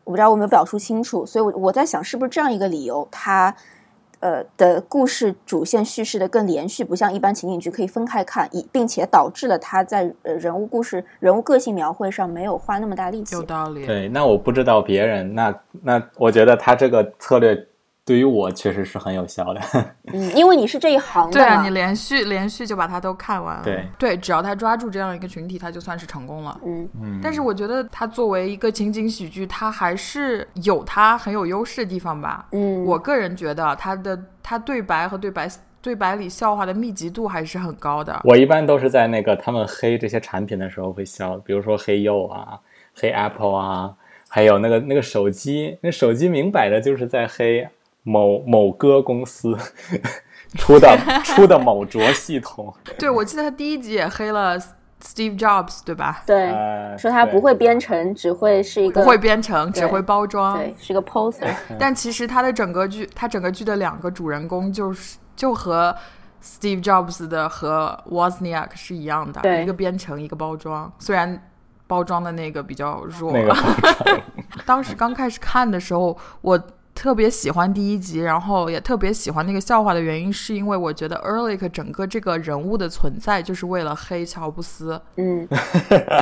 [0.03, 3.55] 我不知道我没有表述清楚，所以我我在想是不是这样一个理由，它。
[4.21, 13.35] 呃的故事主线叙事的更连续，不像一般情景剧可以分开看，以并且导致了他在呃人物故事、人物个性描绘上没有花那么大力气。
[13.35, 13.85] 有道理。
[13.85, 15.53] 对，那我不知道别人，那
[15.83, 17.67] 那我觉得他这个策略。
[18.11, 19.61] 对于我确实是很有效的。
[20.11, 23.63] 嗯，因为你是这一行的对啊，你连续连续就把它都看完了。
[23.63, 26.59] 对对，只要他抓住这样一个群体，他就算是成功了。
[26.65, 32.45] 嗯嗯，但是我觉得他作为一个情景喜剧，他还是有他很有优势的地方吧。
[32.51, 35.49] 嗯，我个人觉得他的他对白和对白
[35.81, 38.19] 对白里笑话的密集度还是很高的。
[38.25, 42.59] 我一般都是在那个他们黑这些产品的时候会笑，比如说黑柚啊、
[42.93, 43.93] 黑 Apple 啊，
[44.27, 47.67] 还有那个那个手机，那手机明摆着就是在黑
[48.03, 49.57] 某某歌公司
[50.57, 52.73] 出的出的某卓系统。
[52.99, 54.59] 对，我记得他第一集也黑了
[55.01, 56.23] Steve Jobs，对吧？
[56.25, 60.57] 对，呃，说他不会编程，只会是一个不会编程，只会包装。
[60.57, 61.47] 对，是个 poser。
[61.79, 65.95] 但其实他的整个剧，他整个剧的两个主人公就是就和
[66.43, 70.91] Steve Jobs 的和 Wozniak 是一样的，一个编程，一个包装。
[70.99, 71.49] 虽然
[71.87, 73.55] 包装的那个比较弱，那个
[74.65, 76.61] 当时刚开始看的时候，我
[77.01, 85.01] 特别喜欢第一集，然后也特别喜欢那个笑话的原因，是因为我觉得 Erlich 整个这个人物的存在就是为了黑乔布斯。
[85.15, 85.47] 嗯，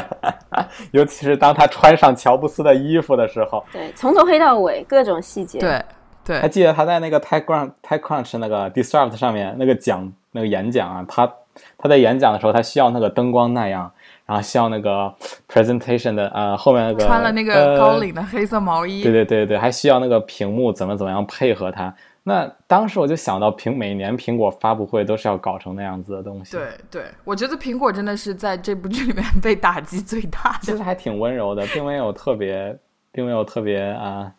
[0.92, 5.84] 尤其是当他穿上乔布斯的衣服的时候，对，从头黑到尾，各种细节。，对
[6.24, 11.30] 对还记得他在那个 TechCrunch TechCrunch 那个 Disrupt 上面那个讲那个演讲啊，他
[11.78, 13.92] 他在演讲的时候，他需要那个灯光那样，
[14.30, 15.12] 然后需要那个
[15.52, 21.92] presentation 的呃后面那个穿了那个呃高领的黑色毛衣，对对对对，还需要那个屏幕怎么怎么样配合它。
[22.22, 30.60] 那当时我就想到苹每年苹果发布会都是要搞成那样子的东西，对对，我觉得苹果真的是在这部剧里面 被打击最大的。
[30.62, 32.78] 其实还挺温柔的，并没有特别，
[33.12, 34.32] 并没有特别啊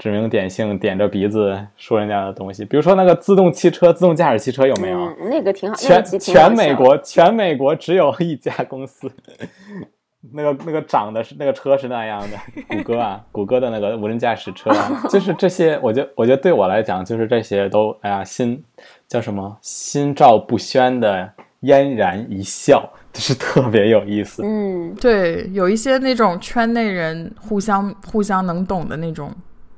[0.00, 2.64] 指名点姓点着鼻子说人家的东西。
[2.64, 4.98] 比如说那个自动汽车、自动驾驶汽车有没有？
[4.98, 9.12] 嗯，那个挺好，那全全美国全美国只有一家公司，
[10.32, 12.36] 那个那个长的是那个车是那样的，
[12.74, 18.64] 谷歌啊，谷歌的那个无人驾驶车啊，就是这些，我觉我觉得对我来讲，就是这些都哎呀心
[19.06, 24.42] 叫什么心照不宣的嫣然一笑，就是特别有意思。
[24.42, 29.30] 嗯，对，有一些那种圈内人互相互相能懂的那种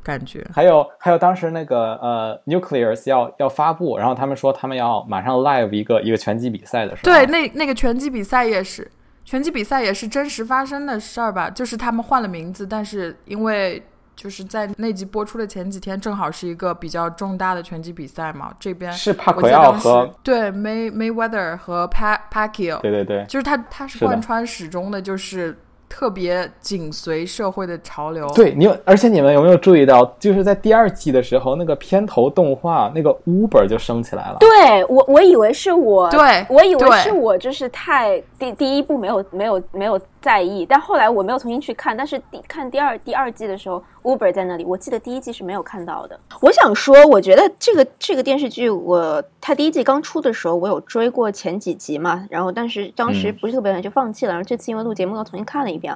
[0.02, 0.46] 感觉。
[0.54, 8.90] 还有还有，当时那个呃，Nucleus 要要发布，然后他们说他们要马上 live 一个一个拳击比赛的时候，对，那那个拳击比赛也是，
[9.24, 11.48] 拳击比赛也是真实发生的事儿吧？
[11.48, 13.82] 就是他们换了名字，但是因为
[14.14, 23.24] 就是在那集播出的前几天，正好是一个比较重大的拳击比赛嘛，这边是帕我奎奥和对 May Mayweather 和 Pa Pacquiao，对对对。
[23.26, 25.58] 就是他他是贯穿始终的，就是
[25.92, 28.26] 特别紧随社会的潮流。
[28.34, 34.38] 对你有，而且你们有没有注意到，就是在第二季的时候，那个片头动画那个 Uber 就升起来了。
[34.40, 46.18] 对我我以为是我，对我以为是我就是太第第一部没有没有没有在意，但后来我没有重新去看，但是第看第二第二季的时候，Uber 在那里，我记得第一季是没有看到的。
[46.40, 55.94] 我想说，我觉得这个这个电视剧我，它第一季刚出的时候，我有追过前几集嘛，然后但是当时嗯不是特别喜欢就放弃了，然后这次因为录节目又重新看了一遍，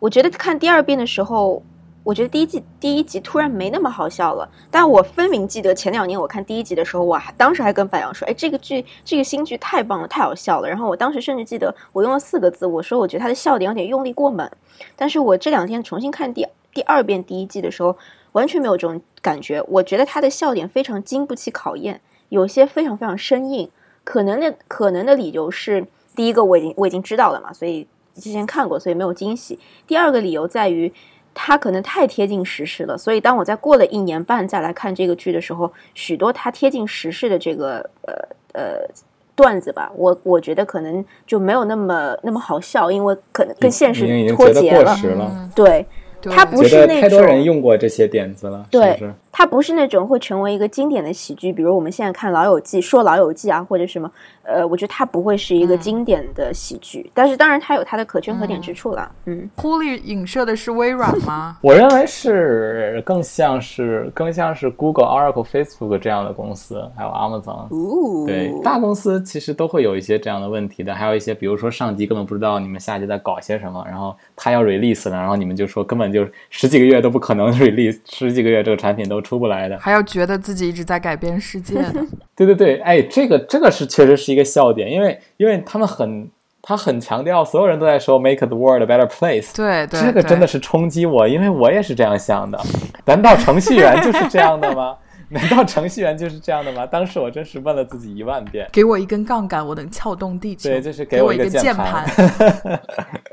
[0.00, 1.62] 我觉得看第二遍的时候。
[2.02, 14.50] 我觉得第一季第一集突然没那么好笑了，但我分明记得前两年我看第一集的时候，我还当时还跟白羊说：“哎，这个剧这个新剧太棒了，太好笑了。”然后我当时甚至记得我用了四个字，我说我觉得他的笑点有点用力过猛。
[14.96, 17.94] 但是我这两天重新看第第二遍第一季的时候，
[18.32, 19.62] 完全没有这种感觉。
[19.68, 23.70] 我觉得他的笑点非常经不起考验，有些非常非常生硬。
[24.04, 25.86] 可能的可能的理由是，
[26.16, 29.58] 第一个我已经我已经知道了嘛，所以之前看过，所以没有惊喜。
[29.86, 30.90] 第二个理由在于。
[31.32, 38.14] 它可能太贴近时事了，所以当我在过了一年半再来看这个剧的时候，许多它贴近时事的这个呃
[38.52, 38.88] 呃
[39.34, 44.82] 段子吧，我我觉得可能就没有那么那么好笑，因为可能跟现实脱节了。
[44.82, 44.96] 了，
[45.32, 45.86] 嗯，对，
[46.20, 49.14] 对它不是那太多人用过这些点子了，对是不是？
[49.32, 54.10] 它不是那种会成为一个经典的喜剧，比如我们现在看《老友记》说《老友记》啊，或者什么，
[54.42, 59.10] 呃，我觉得它不会是一个嗯经典的喜剧，但是当然它有它的可圈可点之处了。
[59.26, 61.56] 嗯，狐狸影射的是微软吗？
[61.62, 67.66] 我认为是更像是更像是 Google、Oracle、Facebook 这样的公司，还有 Amazon。
[67.70, 79.78] 哦对，大公司其实都会有一些这样的问题的，还有一些，比如说上级根本不知道你们下级在搞些什么，然后他要 release 了，然后你们就说根本就十几个月都不可能 release，十几个月这个产品都出不来的。
[79.78, 81.74] 还要觉得自己一直在改变世界，
[82.36, 86.30] 对对对，哎，这个这个是确实是一个笑点，因为因为他们很
[86.62, 92.60] 他很强调，所有人都在说 make the world a better place，对对，这个真的是是冲击我，因为我也是这样想的。
[93.04, 94.96] 难道程序员就是这样的吗？
[95.32, 96.84] 难道程序员就是这样的吗？
[96.84, 98.66] 当时我真是问了自己一万遍。
[98.72, 100.68] 给我一根杠杆，我能撬动地球。
[100.68, 102.04] 对，就是给我一一个键键盘。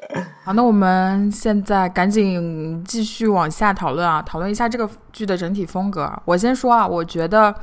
[0.47, 6.09] 好，那我们现在赶紧继续往下讨论啊，讨论一下这个剧的整体风格。
[6.23, 7.53] 我先说啊，我觉得，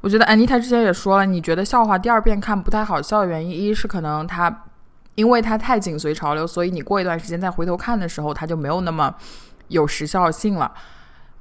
[0.00, 4.64] 我觉得安妮塔之前也说了，你觉得笑话第二遍看不太好笑的原因，一是可能它，
[5.14, 9.14] 因为它太紧随潮流，所以你过一段时间再回头看的时候，它就没有那么
[9.68, 10.74] 有时效性了。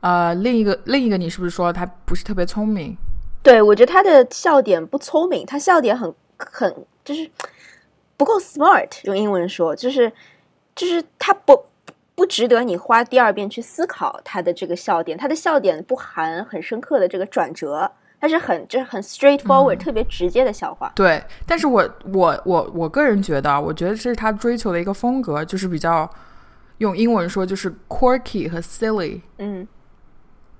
[0.02, 2.96] 呃，另一个另一个，你是不是说他不是特别聪明？
[3.42, 6.72] 对，我觉得他的笑点不聪明，他笑点很很
[7.04, 7.28] 就是
[8.16, 10.14] 不够 smart，用英文说就是
[10.78, 11.62] 就是他不
[12.16, 20.92] 不值得你花第二遍去思考他的这个笑点，他的笑点不含很深刻的这个转折，它是很就是很 straightforward，、特别直接的笑话。
[20.96, 26.10] 对，但是我我我我个人觉得啊，我觉得这是他追求的一个风格，就是比较
[26.78, 29.68] 用英文说就是 quirky 和 silly，嗯，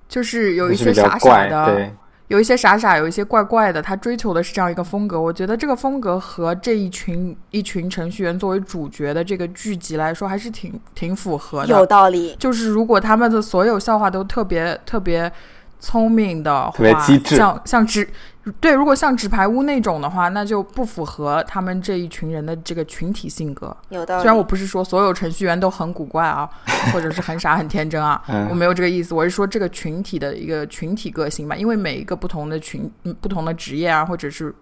[0.08, 1.92] 就是有一些傻傻的，对，
[2.28, 5.20] 有一些傻傻，有一些怪怪的，他追求的是这样一个风格。
[5.20, 11.86] 我觉得这个风格和这一群一群程序员作为主角的这个剧集来说，还是挺挺符合的有。
[11.86, 12.36] 道理。
[12.38, 15.32] 就是如果他们的所有笑话都特别特别
[15.80, 18.08] 聪明的话，特别机智像像纸
[18.60, 23.76] 对，如果像纸牌屋那种的话，那就不符合他们这一群人的这个群体性格。
[23.90, 24.22] 有道理。
[24.22, 26.48] 虽然我不是说所有程序员都很古怪啊，
[26.92, 34.54] 或者是很傻很天真啊， 嗯我没有这个意思，我是说这个群体的一个群体个性吧，因为每一个不同的群、嗯不同的职业啊，或者是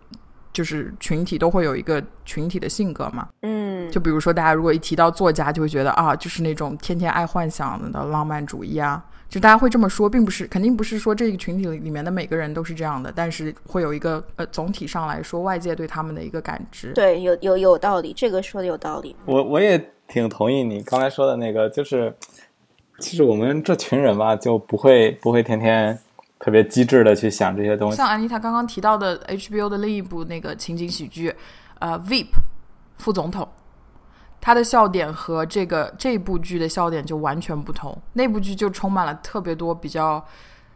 [0.57, 3.28] 就是群体都会有一个群体的性格嘛。
[3.42, 16.94] 嗯，就比如说，大家如果一提到作家，就会觉得啊，就是那种天天爱幻想的浪漫主义啊，就大家会这么说，并不是肯定不是说这个群体里面的每个人都是这样的，但是会有一个呃总体上来说，外界对他们的一个感知。
[16.94, 19.14] 对，有有有道理，这个说的有道理。
[19.26, 22.16] 我我也挺同意你刚才说的那个，就是
[22.98, 25.98] 其实我们这群人吧，就不会不会天天
[26.39, 27.97] 特别机智的去想这些东西。
[27.97, 31.34] 像安妮塔刚刚提到的 HBO 的另一部那个情景喜剧，
[31.78, 32.26] 呃，Veep
[32.99, 33.49] 副总统，
[34.41, 37.97] 他的笑点和这个这部剧的笑点就完全不同。
[38.12, 40.22] 那部剧就充满了特别多比较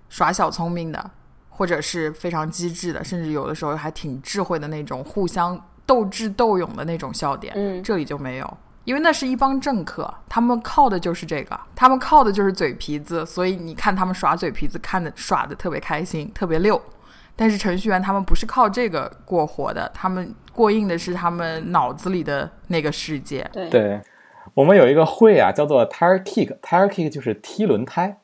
[0.08, 1.10] 耍小聪明的，
[1.48, 7.52] 或者是非常机智的，甚至有的时候还挺智慧的那种互相斗智斗勇的那种笑点。
[7.56, 8.58] 嗯这里就没有。
[8.84, 16.80] 因为那是一帮政客，他们靠的就是这个，他们靠的就是嘴皮子，所以你看他们耍嘴皮子，看的耍的特别开心，特别溜。
[17.36, 23.48] 但是程序员他们不是靠这个过活的，他们过硬的是他们脑子里的那个世界。
[23.52, 24.00] 对对，
[24.54, 28.18] 我们有一个会啊，叫做 tire kick，tire kick 就是踢轮胎。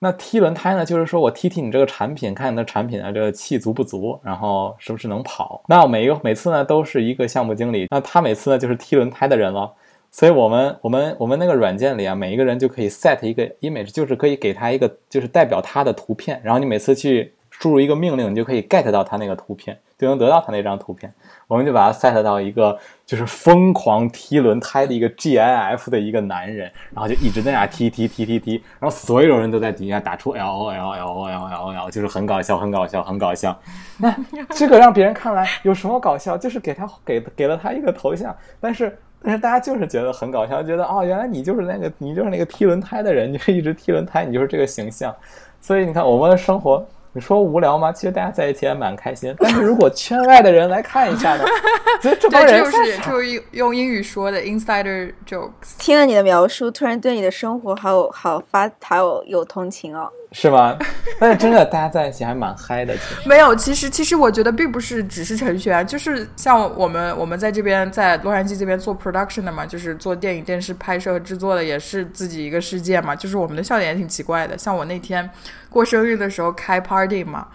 [0.00, 5.60] 那踢轮胎呢，就是说我踢踢你这个产品，看你的产品啊，这个气足不足，然后是不是能跑。
[5.66, 9.72] 那每一个每次呢，都是一个项目经理，那他每次呢就是踢轮胎的人了。
[10.10, 21.12] 所以我们我们我们那个软件里啊，每一个人就可以 set 一个 image，就是可以给他一个就是代表他的图片，然后你每次去输入一个命令，你就可以 get 到他那个图片，就能得到他那张图片。
[21.46, 33.58] 我们就把它 set 到一个就是疯狂踢轮胎的一个 GIF 的一个男人，然后就一直在那踢踢踢踢踢，然后所有人都在底下打出 L O L L O L l o l，就是很搞笑，很搞笑，很搞笑。
[33.98, 34.14] 那
[34.50, 36.38] 这个让别人看来有什么搞笑？
[36.38, 38.98] 就是给他给给了他一个头像，但是。
[39.20, 45.12] 但是大家就是觉得很搞笑，觉得哦，原来你就是那个你就是那个踢轮胎的人，你是一直踢轮胎，你就是这个形象。
[45.60, 47.90] 所以你看，我们的生活，你说无聊吗？
[47.90, 49.34] 其实大家在一起也蛮开心。
[49.38, 51.44] 但是如果圈外的人来看一下呢，
[52.00, 55.76] 所以这帮对，这人就是就是用英语说的 insider jokes。
[55.78, 60.08] 听了你的描述，突然对你的生活好有好发好有有同情哦。
[60.32, 60.76] 是吗？
[61.18, 62.94] 但是真的，大家在一起还蛮嗨的。
[62.96, 73.16] 其实，没有，其实其实我觉得并不是只是程序员，就是像我们我们在这边在洛杉矶这边做 production 的嘛，就是做电影电视拍摄和制作的，也是自己一个世界嘛。
[73.16, 75.28] 就是我们的笑点也挺奇怪的，像我那天
[75.70, 77.48] 过生日的时候开 party 嘛，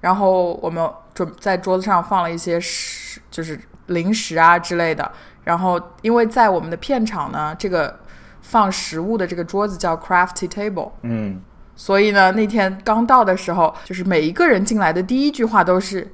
[0.00, 5.10] 然后我们准在桌子上放了一些食，就是零食啊之类的。
[5.42, 7.98] 然后因为在我们的片场呢，这个
[8.40, 11.40] 放食物的这个桌子叫 crafty table，嗯，
[11.80, 16.06] 所以呢，那天刚到的时候，就是每一个人进来的第一句话都是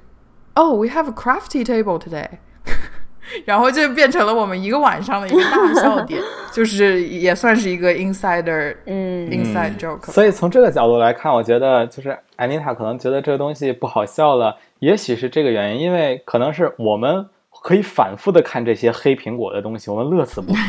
[0.55, 2.29] ，“Oh, we have a crafty table today。
[3.45, 6.23] ”然后就变成了我们一个晚上的一个大笑点，
[6.55, 10.13] 就是也算是一个 insider 嗯 inside joke。
[10.13, 17.27] 所以从这个角度来看，我觉得就是安妮塔可能觉得这个东西不好笑了，也许是这个原因，因为可能是我们
[17.65, 20.61] 可以反复的看这些黑苹果的东西，我们乐此不疲。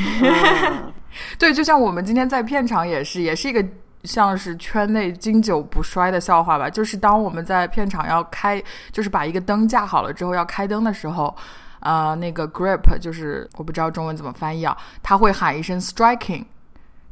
[1.38, 3.64] 对，就像我们今天在片场也是，也是一个
[4.08, 6.70] 像是圈内经久不衰的笑话吧。
[6.70, 11.36] 就是当我们在片场要开，就是把一个灯架好了之后要开灯的时候，
[11.82, 16.46] 呃，那个 grip 就是我不知道中文怎么翻译啊，他会喊一声 striking。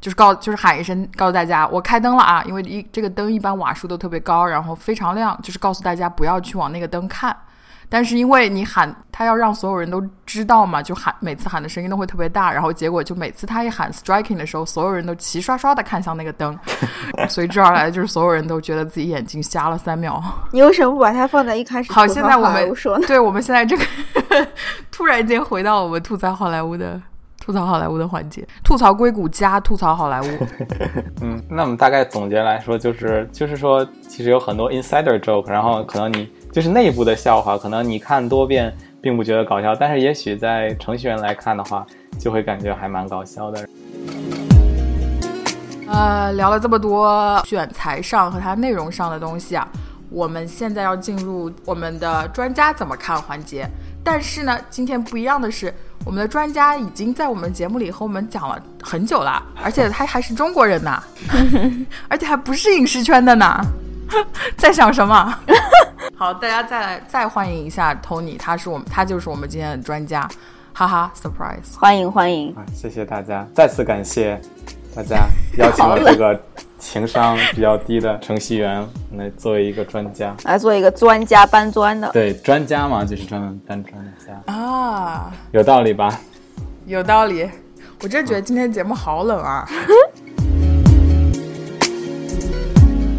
[0.02, 2.44] 就是告，就是喊一声告诉大家我开灯了啊！
[2.46, 7.36] 因为一这个灯一般瓦数都特别高，然后非常亮，就是告诉大家不要去往那个灯看。
[7.90, 16.58] 但是因为你喊他要让所有人都知道嘛，就喊每次喊的声音都会特别大，然后结果就每次他一喊 striking 的时候，所有人都齐刷刷的看向那个灯，
[17.30, 20.22] 随之而来的就是所有人都觉得自己眼睛瞎了三秒。
[20.52, 21.92] 你为什么不把它放在一开始？
[21.92, 22.74] 好，现在我们？
[23.08, 23.86] 对我们现在这个
[24.92, 27.02] 突然间回到我们吐槽好莱坞的。
[27.38, 30.26] 吐槽好莱坞的环节，吐槽硅谷加吐槽好莱坞。
[31.22, 41.86] 嗯，那我们大概总结来说，就是就是说，其实有很多 insider joke，然后可能你就是内部的笑话，可能你看多遍并不觉得搞笑，但是也许在程序员来看的话，
[42.18, 43.68] 就会感觉还蛮搞笑的。
[45.86, 49.68] 呃，聊了这么多选材上和它内容上的东西啊，
[50.10, 53.68] 我们现在要进入我们的专家怎么看环节。
[54.02, 55.74] 但是呢，今天不一样的是。
[56.06, 61.04] 我们的专家已经在我们节目里和我们讲了很久了，而且他还是中国人呢，
[62.08, 63.60] 而且还不是影视圈的呢，
[64.58, 65.40] 在想什么？
[66.16, 70.28] 好，大家再来再欢迎一下 Tony，他是我们，他就是我们今天的专家，
[70.74, 72.64] 哈哈，surprise，欢迎欢迎啊！
[72.74, 74.40] 谢谢大家，再次感谢
[74.96, 75.28] 大家
[75.58, 76.40] 邀请了这个。
[76.78, 78.86] 情商比较低的程序员
[79.18, 82.08] 来作为一个专家，来做一个专家搬砖的。
[82.12, 86.20] 对，专家嘛，就是专门搬砖的家啊，有道理吧？
[86.86, 87.50] 有道理。
[88.04, 89.68] 我真觉得今天节目好冷啊。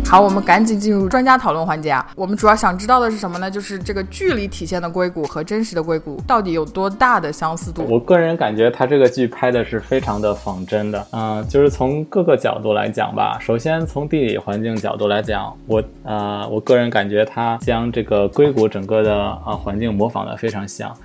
[0.09, 2.07] 好，我们赶紧进入专家讨论环节啊！
[2.15, 3.51] 我们主要想知道的是什么呢？
[3.51, 7.85] 就是这个剧里体现的硅谷和真实的硅谷到底有多大的相似度？
[7.89, 13.37] 我个人感觉他这个剧拍的是非常的仿真的，嗯，就是从各个角度来讲吧。
[13.41, 20.97] 首先从地理环境角度来讲，我呃，我个人感觉他将这个硅谷整个的啊环境模仿的非常像，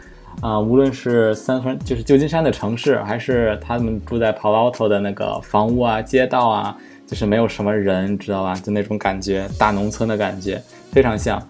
[0.41, 6.78] 啊，无论是三分就是旧金山的城市，还是他们住在 Palo Alto 的那个房屋啊、街道啊。
[7.12, 8.53] 就是没有什么人，知道吧？
[8.55, 10.62] 就那种感觉，大农村的感觉，
[10.93, 11.45] 非常像。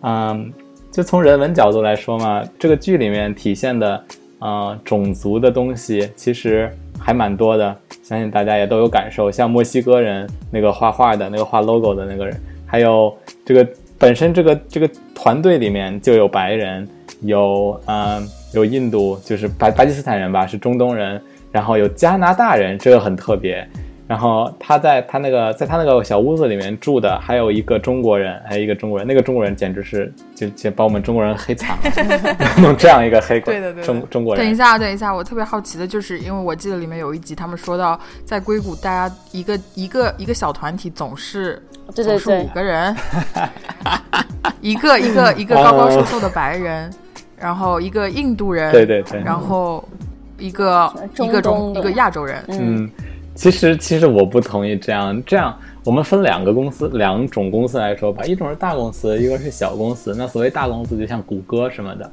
[0.00, 0.50] 嗯，
[0.90, 4.02] 就从人文角度来说嘛，这个剧里面体现的，
[4.38, 9.30] 呃，种族的东西其实还蛮多的，相信大家也都有感受。
[9.30, 12.34] 像墨西哥人那个画画的那个画 logo 的那个人，
[12.64, 16.88] 还有这个本身这个这个团队里面就有白人，
[17.20, 21.20] 有嗯有印度，就是巴巴基斯坦人吧，是中东人，
[21.52, 23.68] 然后有加拿大人，这个很特别。
[24.06, 34.44] 然后他在他那个在他那个小屋子里面住的还有一个中国人，还有一个中国人，那个中国人简直是就就把我们中国人黑惨了， 弄这样一个黑鬼对的对中中国人。
[34.44, 41.62] 等一下，等一下，我特别好奇的就是，因为我记得里面有一集他们说到，在硅谷大家一个一个一个小团体总是
[41.94, 42.94] 总是五个人，
[44.60, 46.92] 一个一个一个高高瘦瘦的白人，
[47.38, 49.82] 然后一个印度人，对对对，然后
[50.38, 52.90] 一个一个中一个亚洲人，嗯。
[53.34, 55.20] 其实，其实我不同意这样。
[55.26, 58.24] 这样，我们分两个公司、两种公司来说吧。
[58.24, 60.14] 一种是大公司， 一个是小公司。
[60.16, 62.10] 那所谓大公司，就像谷歌什么的。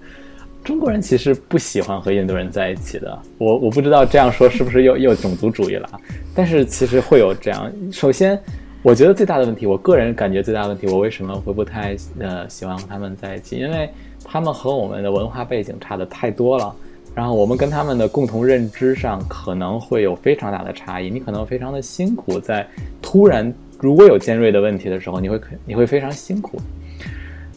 [0.63, 3.17] 中国人其实不喜欢和印度人在一起的。
[3.37, 5.89] 我我不知道这样说是不是又 又种族主义了。
[6.35, 7.71] 但是其实会有这样。
[7.91, 8.39] 首先，
[8.81, 13.57] 我觉得最大的问题，我个人感觉最大的问题，我为什么会不太呃喜欢和他们在一起？
[13.57, 13.89] 因为
[14.23, 16.75] 他们和我们的文化背景差的太多了。
[17.13, 22.65] 然后我们跟他们的共同认知上可能会有非常大的差异，你可能非常的辛苦，在
[23.01, 26.57] 突然如果有尖锐的问题的时候，你会你会非常辛苦，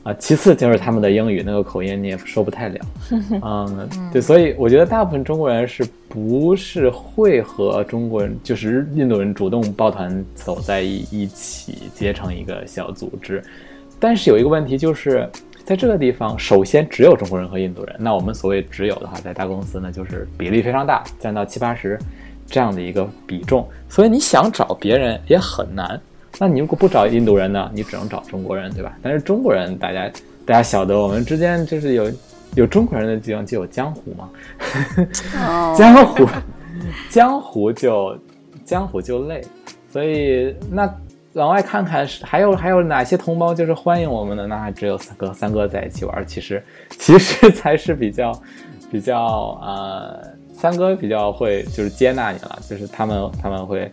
[0.02, 2.78] 啊，其次就是他们的英语那个口音你也说不太了，
[3.42, 13.40] 嗯，对，所以我觉得大部分中国人是不是会和中国人就是印度人主动抱团走在一一起结成一个小组织，
[14.00, 15.28] 但是有一个问题就是。
[15.64, 17.96] 在这个地方，首先只有中国人和印度人。
[17.98, 21.98] 那我们所谓只有的话，在大公司呢，就是比例非常大，占到七八十
[22.46, 23.66] 这样的一个比重。
[23.88, 25.98] 所以你想找别人也很难。
[26.38, 28.92] 那你如果不找印度人呢，你只能找中国人，对吧？
[29.02, 30.10] 但是中国人，大家
[30.44, 32.12] 大家晓得，我们之间就是有
[32.56, 34.28] 有中国人的地方就有江湖嘛。
[35.74, 36.26] 江湖，
[37.08, 38.18] 江湖就
[38.66, 39.42] 江湖就累。
[39.90, 40.94] 所以那。
[41.34, 44.46] 往外看看，是还有还有哪些同胞就是欢迎我们的？
[44.46, 48.32] 那只有三哥，三哥在一起玩，其实其实 才是比较
[48.90, 50.22] 比较呃，
[50.52, 53.90] 三哥比较会就是接纳你了，就是他们他们会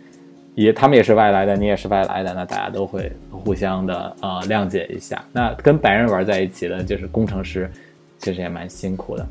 [0.54, 5.22] 也他们也是外来的，你也是外来的，那大家都会互相的呃谅解一下。
[5.32, 7.68] 那跟白人玩在一起的，就是工程师，
[8.18, 9.26] 其实也蛮辛苦的。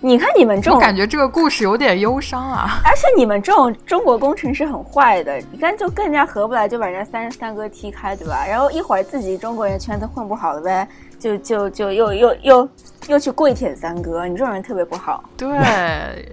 [0.00, 2.80] 你看你们这种，我感觉这个故事有点忧伤啊！
[2.84, 8.46] 而且你们这种中国工程师很坏的，你看就更加合不来，就把人家三三哥踢开，对吧？
[8.46, 10.86] 然后一会儿自己中国人圈子混不好了呗，
[11.18, 12.68] 就就就又又又
[13.08, 15.24] 又去跪舔三哥，你这种人特别不好。
[15.36, 16.28] 对，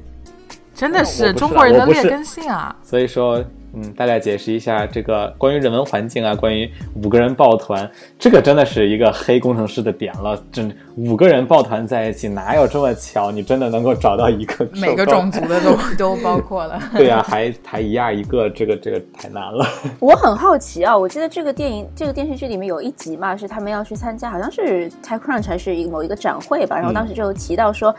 [0.76, 2.76] 真的是中国人的劣根性啊！
[2.84, 3.43] 所以说，
[3.76, 6.69] 嗯，大概解释一下这个关于人文环境啊，关于
[7.03, 10.41] 五个人抱团，这个真的是一个黑工程师的点了。
[10.51, 13.32] 真五个人抱团在一起，哪有这么巧？
[13.32, 16.80] 你真的能够找到一个 每个种族的都 都包括了？
[16.95, 19.65] 对啊，还还一样一个，这个这个太难了。
[19.99, 27.93] 我很好奇啊，我记得这个电影这个电视剧里面有一集嘛，是他们要去参加，好像是 TechCrunch 还是一个某一个展会吧，然后当时就提到说。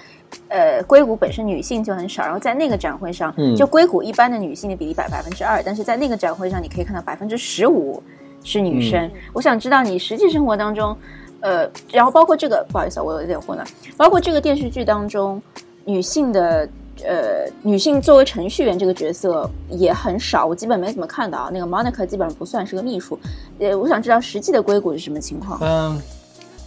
[0.49, 8.03] 呃，硅谷本身女性就很少，然后在那个展会上，嗯就硅谷一般的女性的比例百百分之二，但是在那个展会上，你可以看到百分之十五
[8.45, 9.11] 是女生。
[9.32, 10.97] 我想知道你实际生活当中，
[11.41, 13.66] 呃，然后包括这个，不好意思，我有点混乱，
[13.97, 15.43] 包括这个电视剧当中，
[15.84, 16.68] 女性的
[17.05, 21.51] 呃，女性作为程序员这个角色也很少，我基本没怎么看到。
[21.53, 23.18] 那个 Monica 基本上不算是个秘书。
[23.59, 25.59] 呃，我想知道实际的硅谷是什么情况？
[25.61, 26.01] 嗯，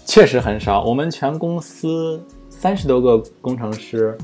[0.06, 0.84] 确实很少。
[0.84, 2.22] 我们全公司。
[2.60, 4.18] 三十多个工程师，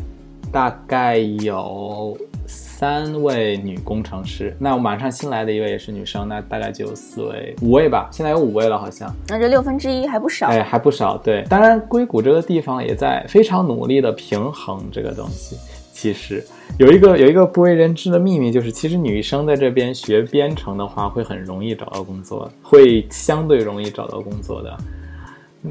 [0.52, 4.54] 大概有三位女工程师。
[4.60, 8.10] 那马上新来的一位也是女生，那大概就有四位、五位吧。
[8.12, 9.10] 现在有五位了，好像。
[9.30, 10.48] 那这六分之一还不少。
[10.48, 11.18] 哎，还不少。
[11.18, 15.56] 对，当然硅谷这个地方也在非常努力的平衡这个东西。
[15.94, 16.44] 其实
[16.78, 24.78] 有一个有一个不为人知的秘密，就是其实女生在这边学编程的话，会很容易找到工作，会相对容易找到工作的。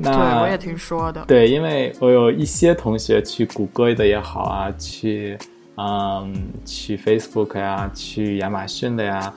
[0.02, 1.24] 对，我也听说的。
[1.26, 5.38] 对，因为我有一些同学去谷歌的也好啊，去
[5.76, 6.34] 嗯，
[6.64, 9.32] 去 Facebook 呀，去亚马逊的呀，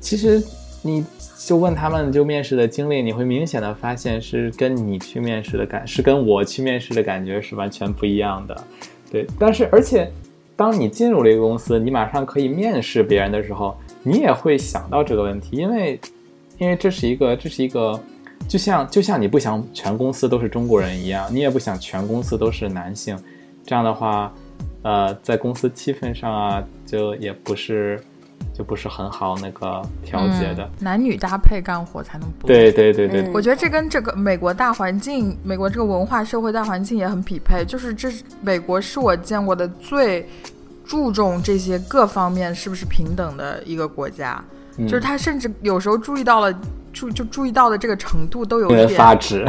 [0.00, 0.42] 其实
[0.82, 1.04] 你
[1.46, 8.64] 就问他们就面试的经历，你会明显的发现是跟你去面试的感，是跟我去面试的感觉是完全不一样的。
[9.10, 10.10] 对，但是而且
[10.56, 16.00] 当你进入了一个公司，你马上可以面试别人的时候，你也会想到这个问题，因为
[16.58, 18.00] 因为这是一个这是一个。
[18.48, 23.18] 就像就像你不想全公司都是中国人一样，你也不想全公司都是男性，
[23.64, 24.30] 这样的话，
[24.82, 27.98] 呃，在公司气氛上啊，就也不是
[28.52, 30.68] 就不是很好那个调节的。
[30.80, 32.46] 男女搭配干活才能不。
[32.46, 37.64] 对对对对，我觉得这跟这个美国大环境、美国这个文化社会大环境也很匹配。
[37.64, 38.12] 就是这
[38.42, 40.28] 美国是我见过的最
[40.84, 44.44] 注重这些各方面是不是平等的一个国家，
[44.80, 46.54] 就是他甚至有时候注意到了。
[46.92, 49.46] 注就注意到的这个程度都有点发指，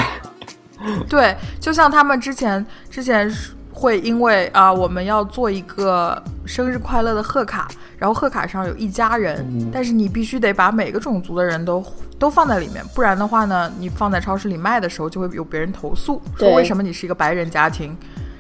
[1.08, 3.32] 对，就像他们之前之前
[3.72, 7.68] 会因为啊，我们要做一个生日快乐的贺卡，
[7.98, 11.84] 然后贺卡上有一家人，但是你必须得把每个种族的人都
[12.18, 17.96] 都放在里面，不然的话呢，你放在超市里卖的时候就会有别人投诉，说为什么你是一个白人家庭。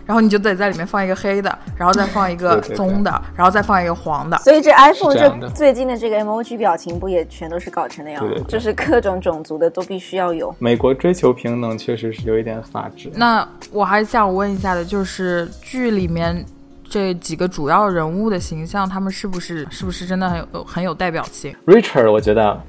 [0.05, 4.37] 然后你就得在里面放一个黑的，然后再放一个棕的，然后再放一个黄的。
[4.39, 8.35] 所以这 iPhone 这最近的这个 emoji 表情不也全都是搞成那样吗？
[8.47, 10.53] 就是各种种族的都必须要有。
[10.59, 13.09] 美国追求平等确实是有一点法治。
[13.15, 16.43] 那我还想问一下的，就是剧里面
[16.89, 22.61] 这几个主要人物的形象，他们是不是是不是真的很有很有代表性？Richard 我觉得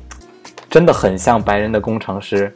[0.70, 2.54] 真的很像白人的工程师。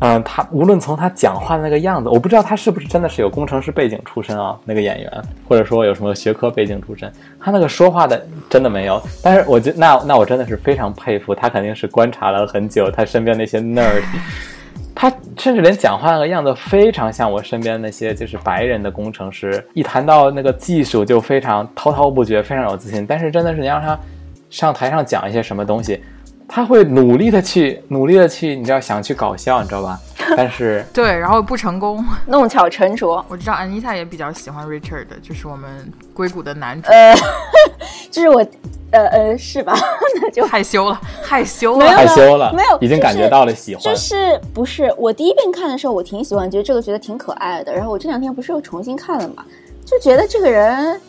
[0.00, 5.10] 嗯，他无论从他讲话的那个样子，我不知道他是不是真的是有工程师背景出身啊，那个演员，
[5.48, 7.10] 或者说有什么学科背景出身，
[7.40, 9.02] 他那个说话的真的没有。
[9.22, 14.02] 但是我觉，那那我真的是非常佩服他，肯定是观察了很久他身边那些 nerd，
[14.94, 23.06] 他甚至连讲话那个样子非常像我身边那些就是白人的工程师，一谈到那个技术就非常滔滔不绝，非常有自信。
[23.06, 23.98] 但是真的是你让他
[24.50, 26.02] 上台上讲一些什么东西。
[26.48, 29.98] 他会努力的去，努力的去，你知道想去搞笑，你知道吧？
[30.36, 33.24] 但是对，然后不成功， 弄巧成拙。
[33.28, 35.68] 我知道安妮塔也比较喜欢 Richard，就是我们
[36.14, 36.88] 硅谷的男主。
[36.90, 37.14] 呃，
[38.10, 38.44] 就是我，
[38.90, 39.74] 呃呃，是吧？
[40.20, 43.82] 那就害羞了，害羞了，害羞了，没有，已经感觉到了喜欢。
[43.82, 47.72] 就是不是我第一遍看的时候，我挺喜欢，觉得这个觉得挺可爱的。
[47.74, 49.44] 然后我这两天不是又重新看了嘛，
[49.84, 51.00] 就觉得这个人，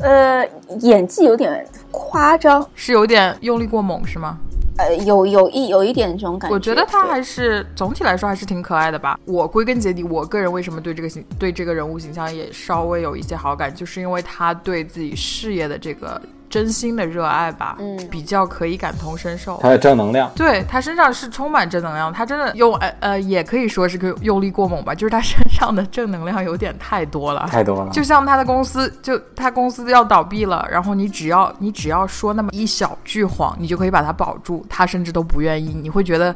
[0.00, 0.46] 呃，
[0.80, 4.38] 演技有点夸张，是有点用力过猛，是吗？
[4.76, 9.18] 呃，有有一有一点这种感觉，我觉得他还是总体来说还是挺可爱的吧。
[9.24, 16.20] 我归根结底，我个人为什么对这个形对这个人物形象也稍微有一些好感，就是因为他对自己事业的这个。
[16.54, 19.58] 真心的热爱吧，嗯，比较可以感同身受。
[19.60, 22.12] 他的正能量，对他身上是充满正能量。
[22.12, 27.90] 他真的用呃呃，也可以说是个用力过猛吧，就是他身上的正能量有点太多了，太多了。
[27.90, 35.76] 就像他的公司，就他公司要倒闭了，然后你只要你只要说那么一小句谎，你就可以把它保住，他甚至都不愿意。
[35.82, 36.32] 你会觉得。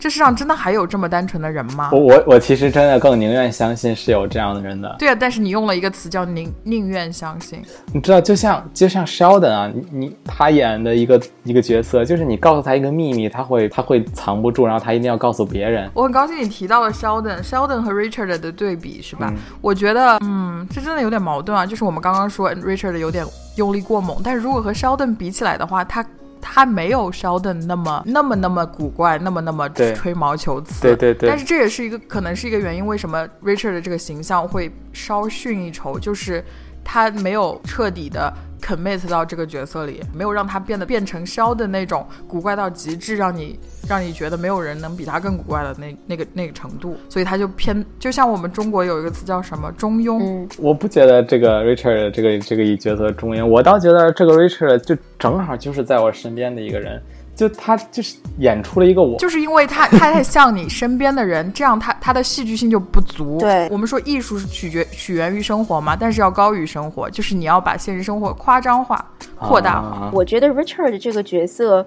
[0.00, 1.90] 这世上真的还有这么单纯的人吗？
[1.92, 4.96] 我我我其实真的更宁愿相信是有这样的人的。
[4.98, 7.62] 对啊，但是你用了一个词叫宁宁愿相信。
[7.92, 15.90] 你知道，就像就像 Sheldon 啊，你你他演的一个一个角色，就是你告诉他一个秘密，他会他会藏不住，然后他一定要告诉别人。
[15.92, 19.30] 我很高兴你提到了 Sheldon，Sheldon 和 Richard 的对比是吧？
[19.60, 21.66] 我觉得，嗯，这真的有点矛盾啊。
[21.66, 23.26] 就是我们刚刚说 Richard 有点
[23.56, 26.02] 用力过猛，但是如果和 Sheldon 比起来的话，他。
[26.40, 30.82] 他没有 Sheldon 那么那么那么古怪，那么那么吹毛求疵。
[30.82, 36.44] 对对对但是这也是一个可能是一个原因，为什么 Richard 的这个形象会稍逊一筹，就是
[36.82, 43.58] 他没有彻底的 commit 到这个角色里，没有让他变得变成 Sheldon 那种古怪到极致，让你
[43.88, 50.18] 让你觉得没有人能比他更古怪的那那个那个程度，所以他就偏就像我们中国有一个词叫什么中庸。
[50.20, 57.02] 嗯，我不觉得这个 Richard 这个这个一角色中庸，我倒觉得这个 Richard 就正好就是在我身边的一个人，
[57.40, 59.16] 就他就是演出了一个我。
[59.18, 63.38] 就是因为他 他太像你身边的人，这样他他的戏剧性就不足。
[63.38, 69.02] 对我们说艺术是取决取源于生活嘛，但是要高于生活，就是你要把现实生活夸张化、
[69.38, 69.88] 扩大化。
[69.88, 71.86] 啊我觉得 Richard 这个角色，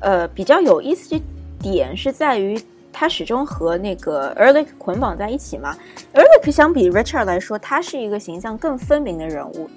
[0.00, 1.22] 呃，比较有意思的
[1.60, 2.58] 点是在于
[2.90, 5.76] 他始终和那个 Erlich 捆绑在一起嘛。
[6.14, 9.68] Erlich 相比 Richard 来说，他是一个形象更分明的人物。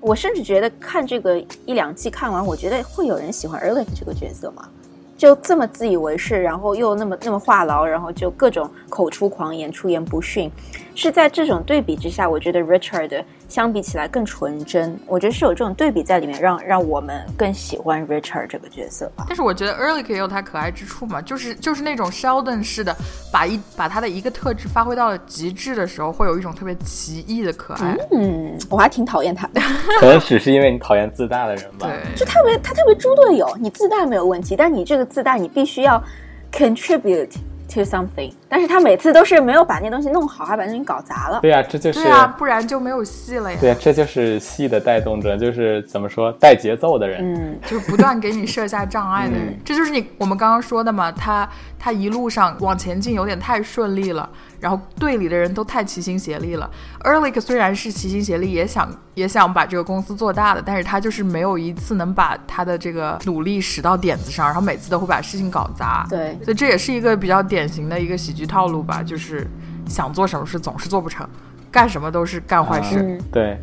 [0.00, 4.68] 我甚至觉得看这个一两季看完，我觉得会有人喜欢 Erlich 这个角色吗？
[5.16, 10.50] 就这么自以为是，然后又那么那么话痨，然后就各种口出狂言、出言不逊，
[10.96, 14.98] 是在这种对比之下，我觉得 Richard 相比起来更纯真。
[15.06, 19.26] 我觉得是有这种对比在里面，让让我们更喜欢 Richard 这个角色吧。
[19.28, 22.96] 但是我觉得 Erlich 也有他可爱之处嘛，就是就是那种 Sheldon 式的，
[23.30, 27.94] 把一把他的一个特质发挥到了极致的时候，会有一种特别奇异的可爱。
[28.12, 29.60] 嗯，我还挺讨厌他的，
[30.00, 31.86] 可能只是因为你讨厌自大的人吧。
[31.86, 33.46] 对，就特别他特别猪队友。
[33.60, 36.02] 你自大没有问题，但你这个自大，你必须要
[36.50, 37.32] contribute
[37.68, 38.32] to something。
[38.48, 41.40] 但是他每次都是没有把那东西弄好，还把那东西搞砸了。
[41.40, 43.58] 对呀、这就是对啊，不然就没有戏了呀。
[43.60, 47.20] 对呀、这就是戏的带动者，就是怎么说带节奏的人。
[47.22, 51.10] 嗯， 就是不断给你设下障碍的人，嗯这就是你我们刚刚说的嘛。
[51.12, 51.48] 他
[51.78, 54.28] 他一路上往前进有点太顺利了，
[54.60, 56.70] 然后队里的人都太齐心协力了。
[57.04, 66.06] Erlich 虽然是齐心协力，也想也想把这个公司做大的，但是他就是没有一次能把他的这个努力使到点子上，然后每次都会把事情搞砸。
[66.08, 69.46] 对，所以这也是一个比较典型的一个喜剧套路吧，就是
[69.86, 71.28] 想做什么事总是做不成，
[71.70, 72.96] 干什么都是干坏事。
[73.00, 73.58] 嗯，对，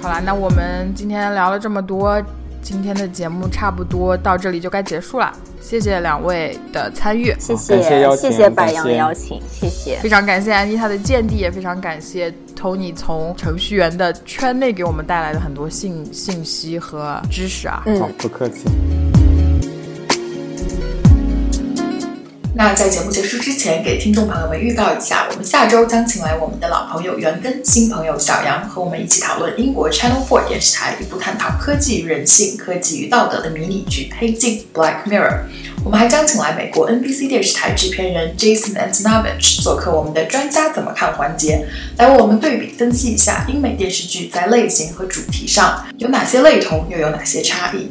[0.00, 2.22] 好啦，那我们今天聊了这么多，
[2.68, 5.32] 今天的节目差不多到这里就该结束了。
[5.58, 7.82] 谢谢两位的参与，谢谢
[8.14, 9.98] 谢谢白羊的邀请，谢谢。
[10.02, 17.82] 非常感谢安妮塔的见地，也非常感谢 Tony 从程序员的圈内给我们带来的很多信信息和知识啊。
[17.86, 18.66] 嗯好，不客气。
[22.54, 35.42] 那在节目结束之前，给听众朋友们预告一下，我们下周将请来我们的老朋友袁根、新朋友小杨，和我们一起讨论英国 Channel Four 电视台一部探讨科技与人性、科技与道德的迷你剧《黑镜》（Black Mirror）。
[35.84, 41.64] 我们还将请来美国 NBC 电视台制片人 Jason Antonovich 做客我们的专家怎么看环节，
[41.98, 47.88] 来为我们对比分析一下英美电视剧在类型和主题上有哪些类同，又有哪些差异。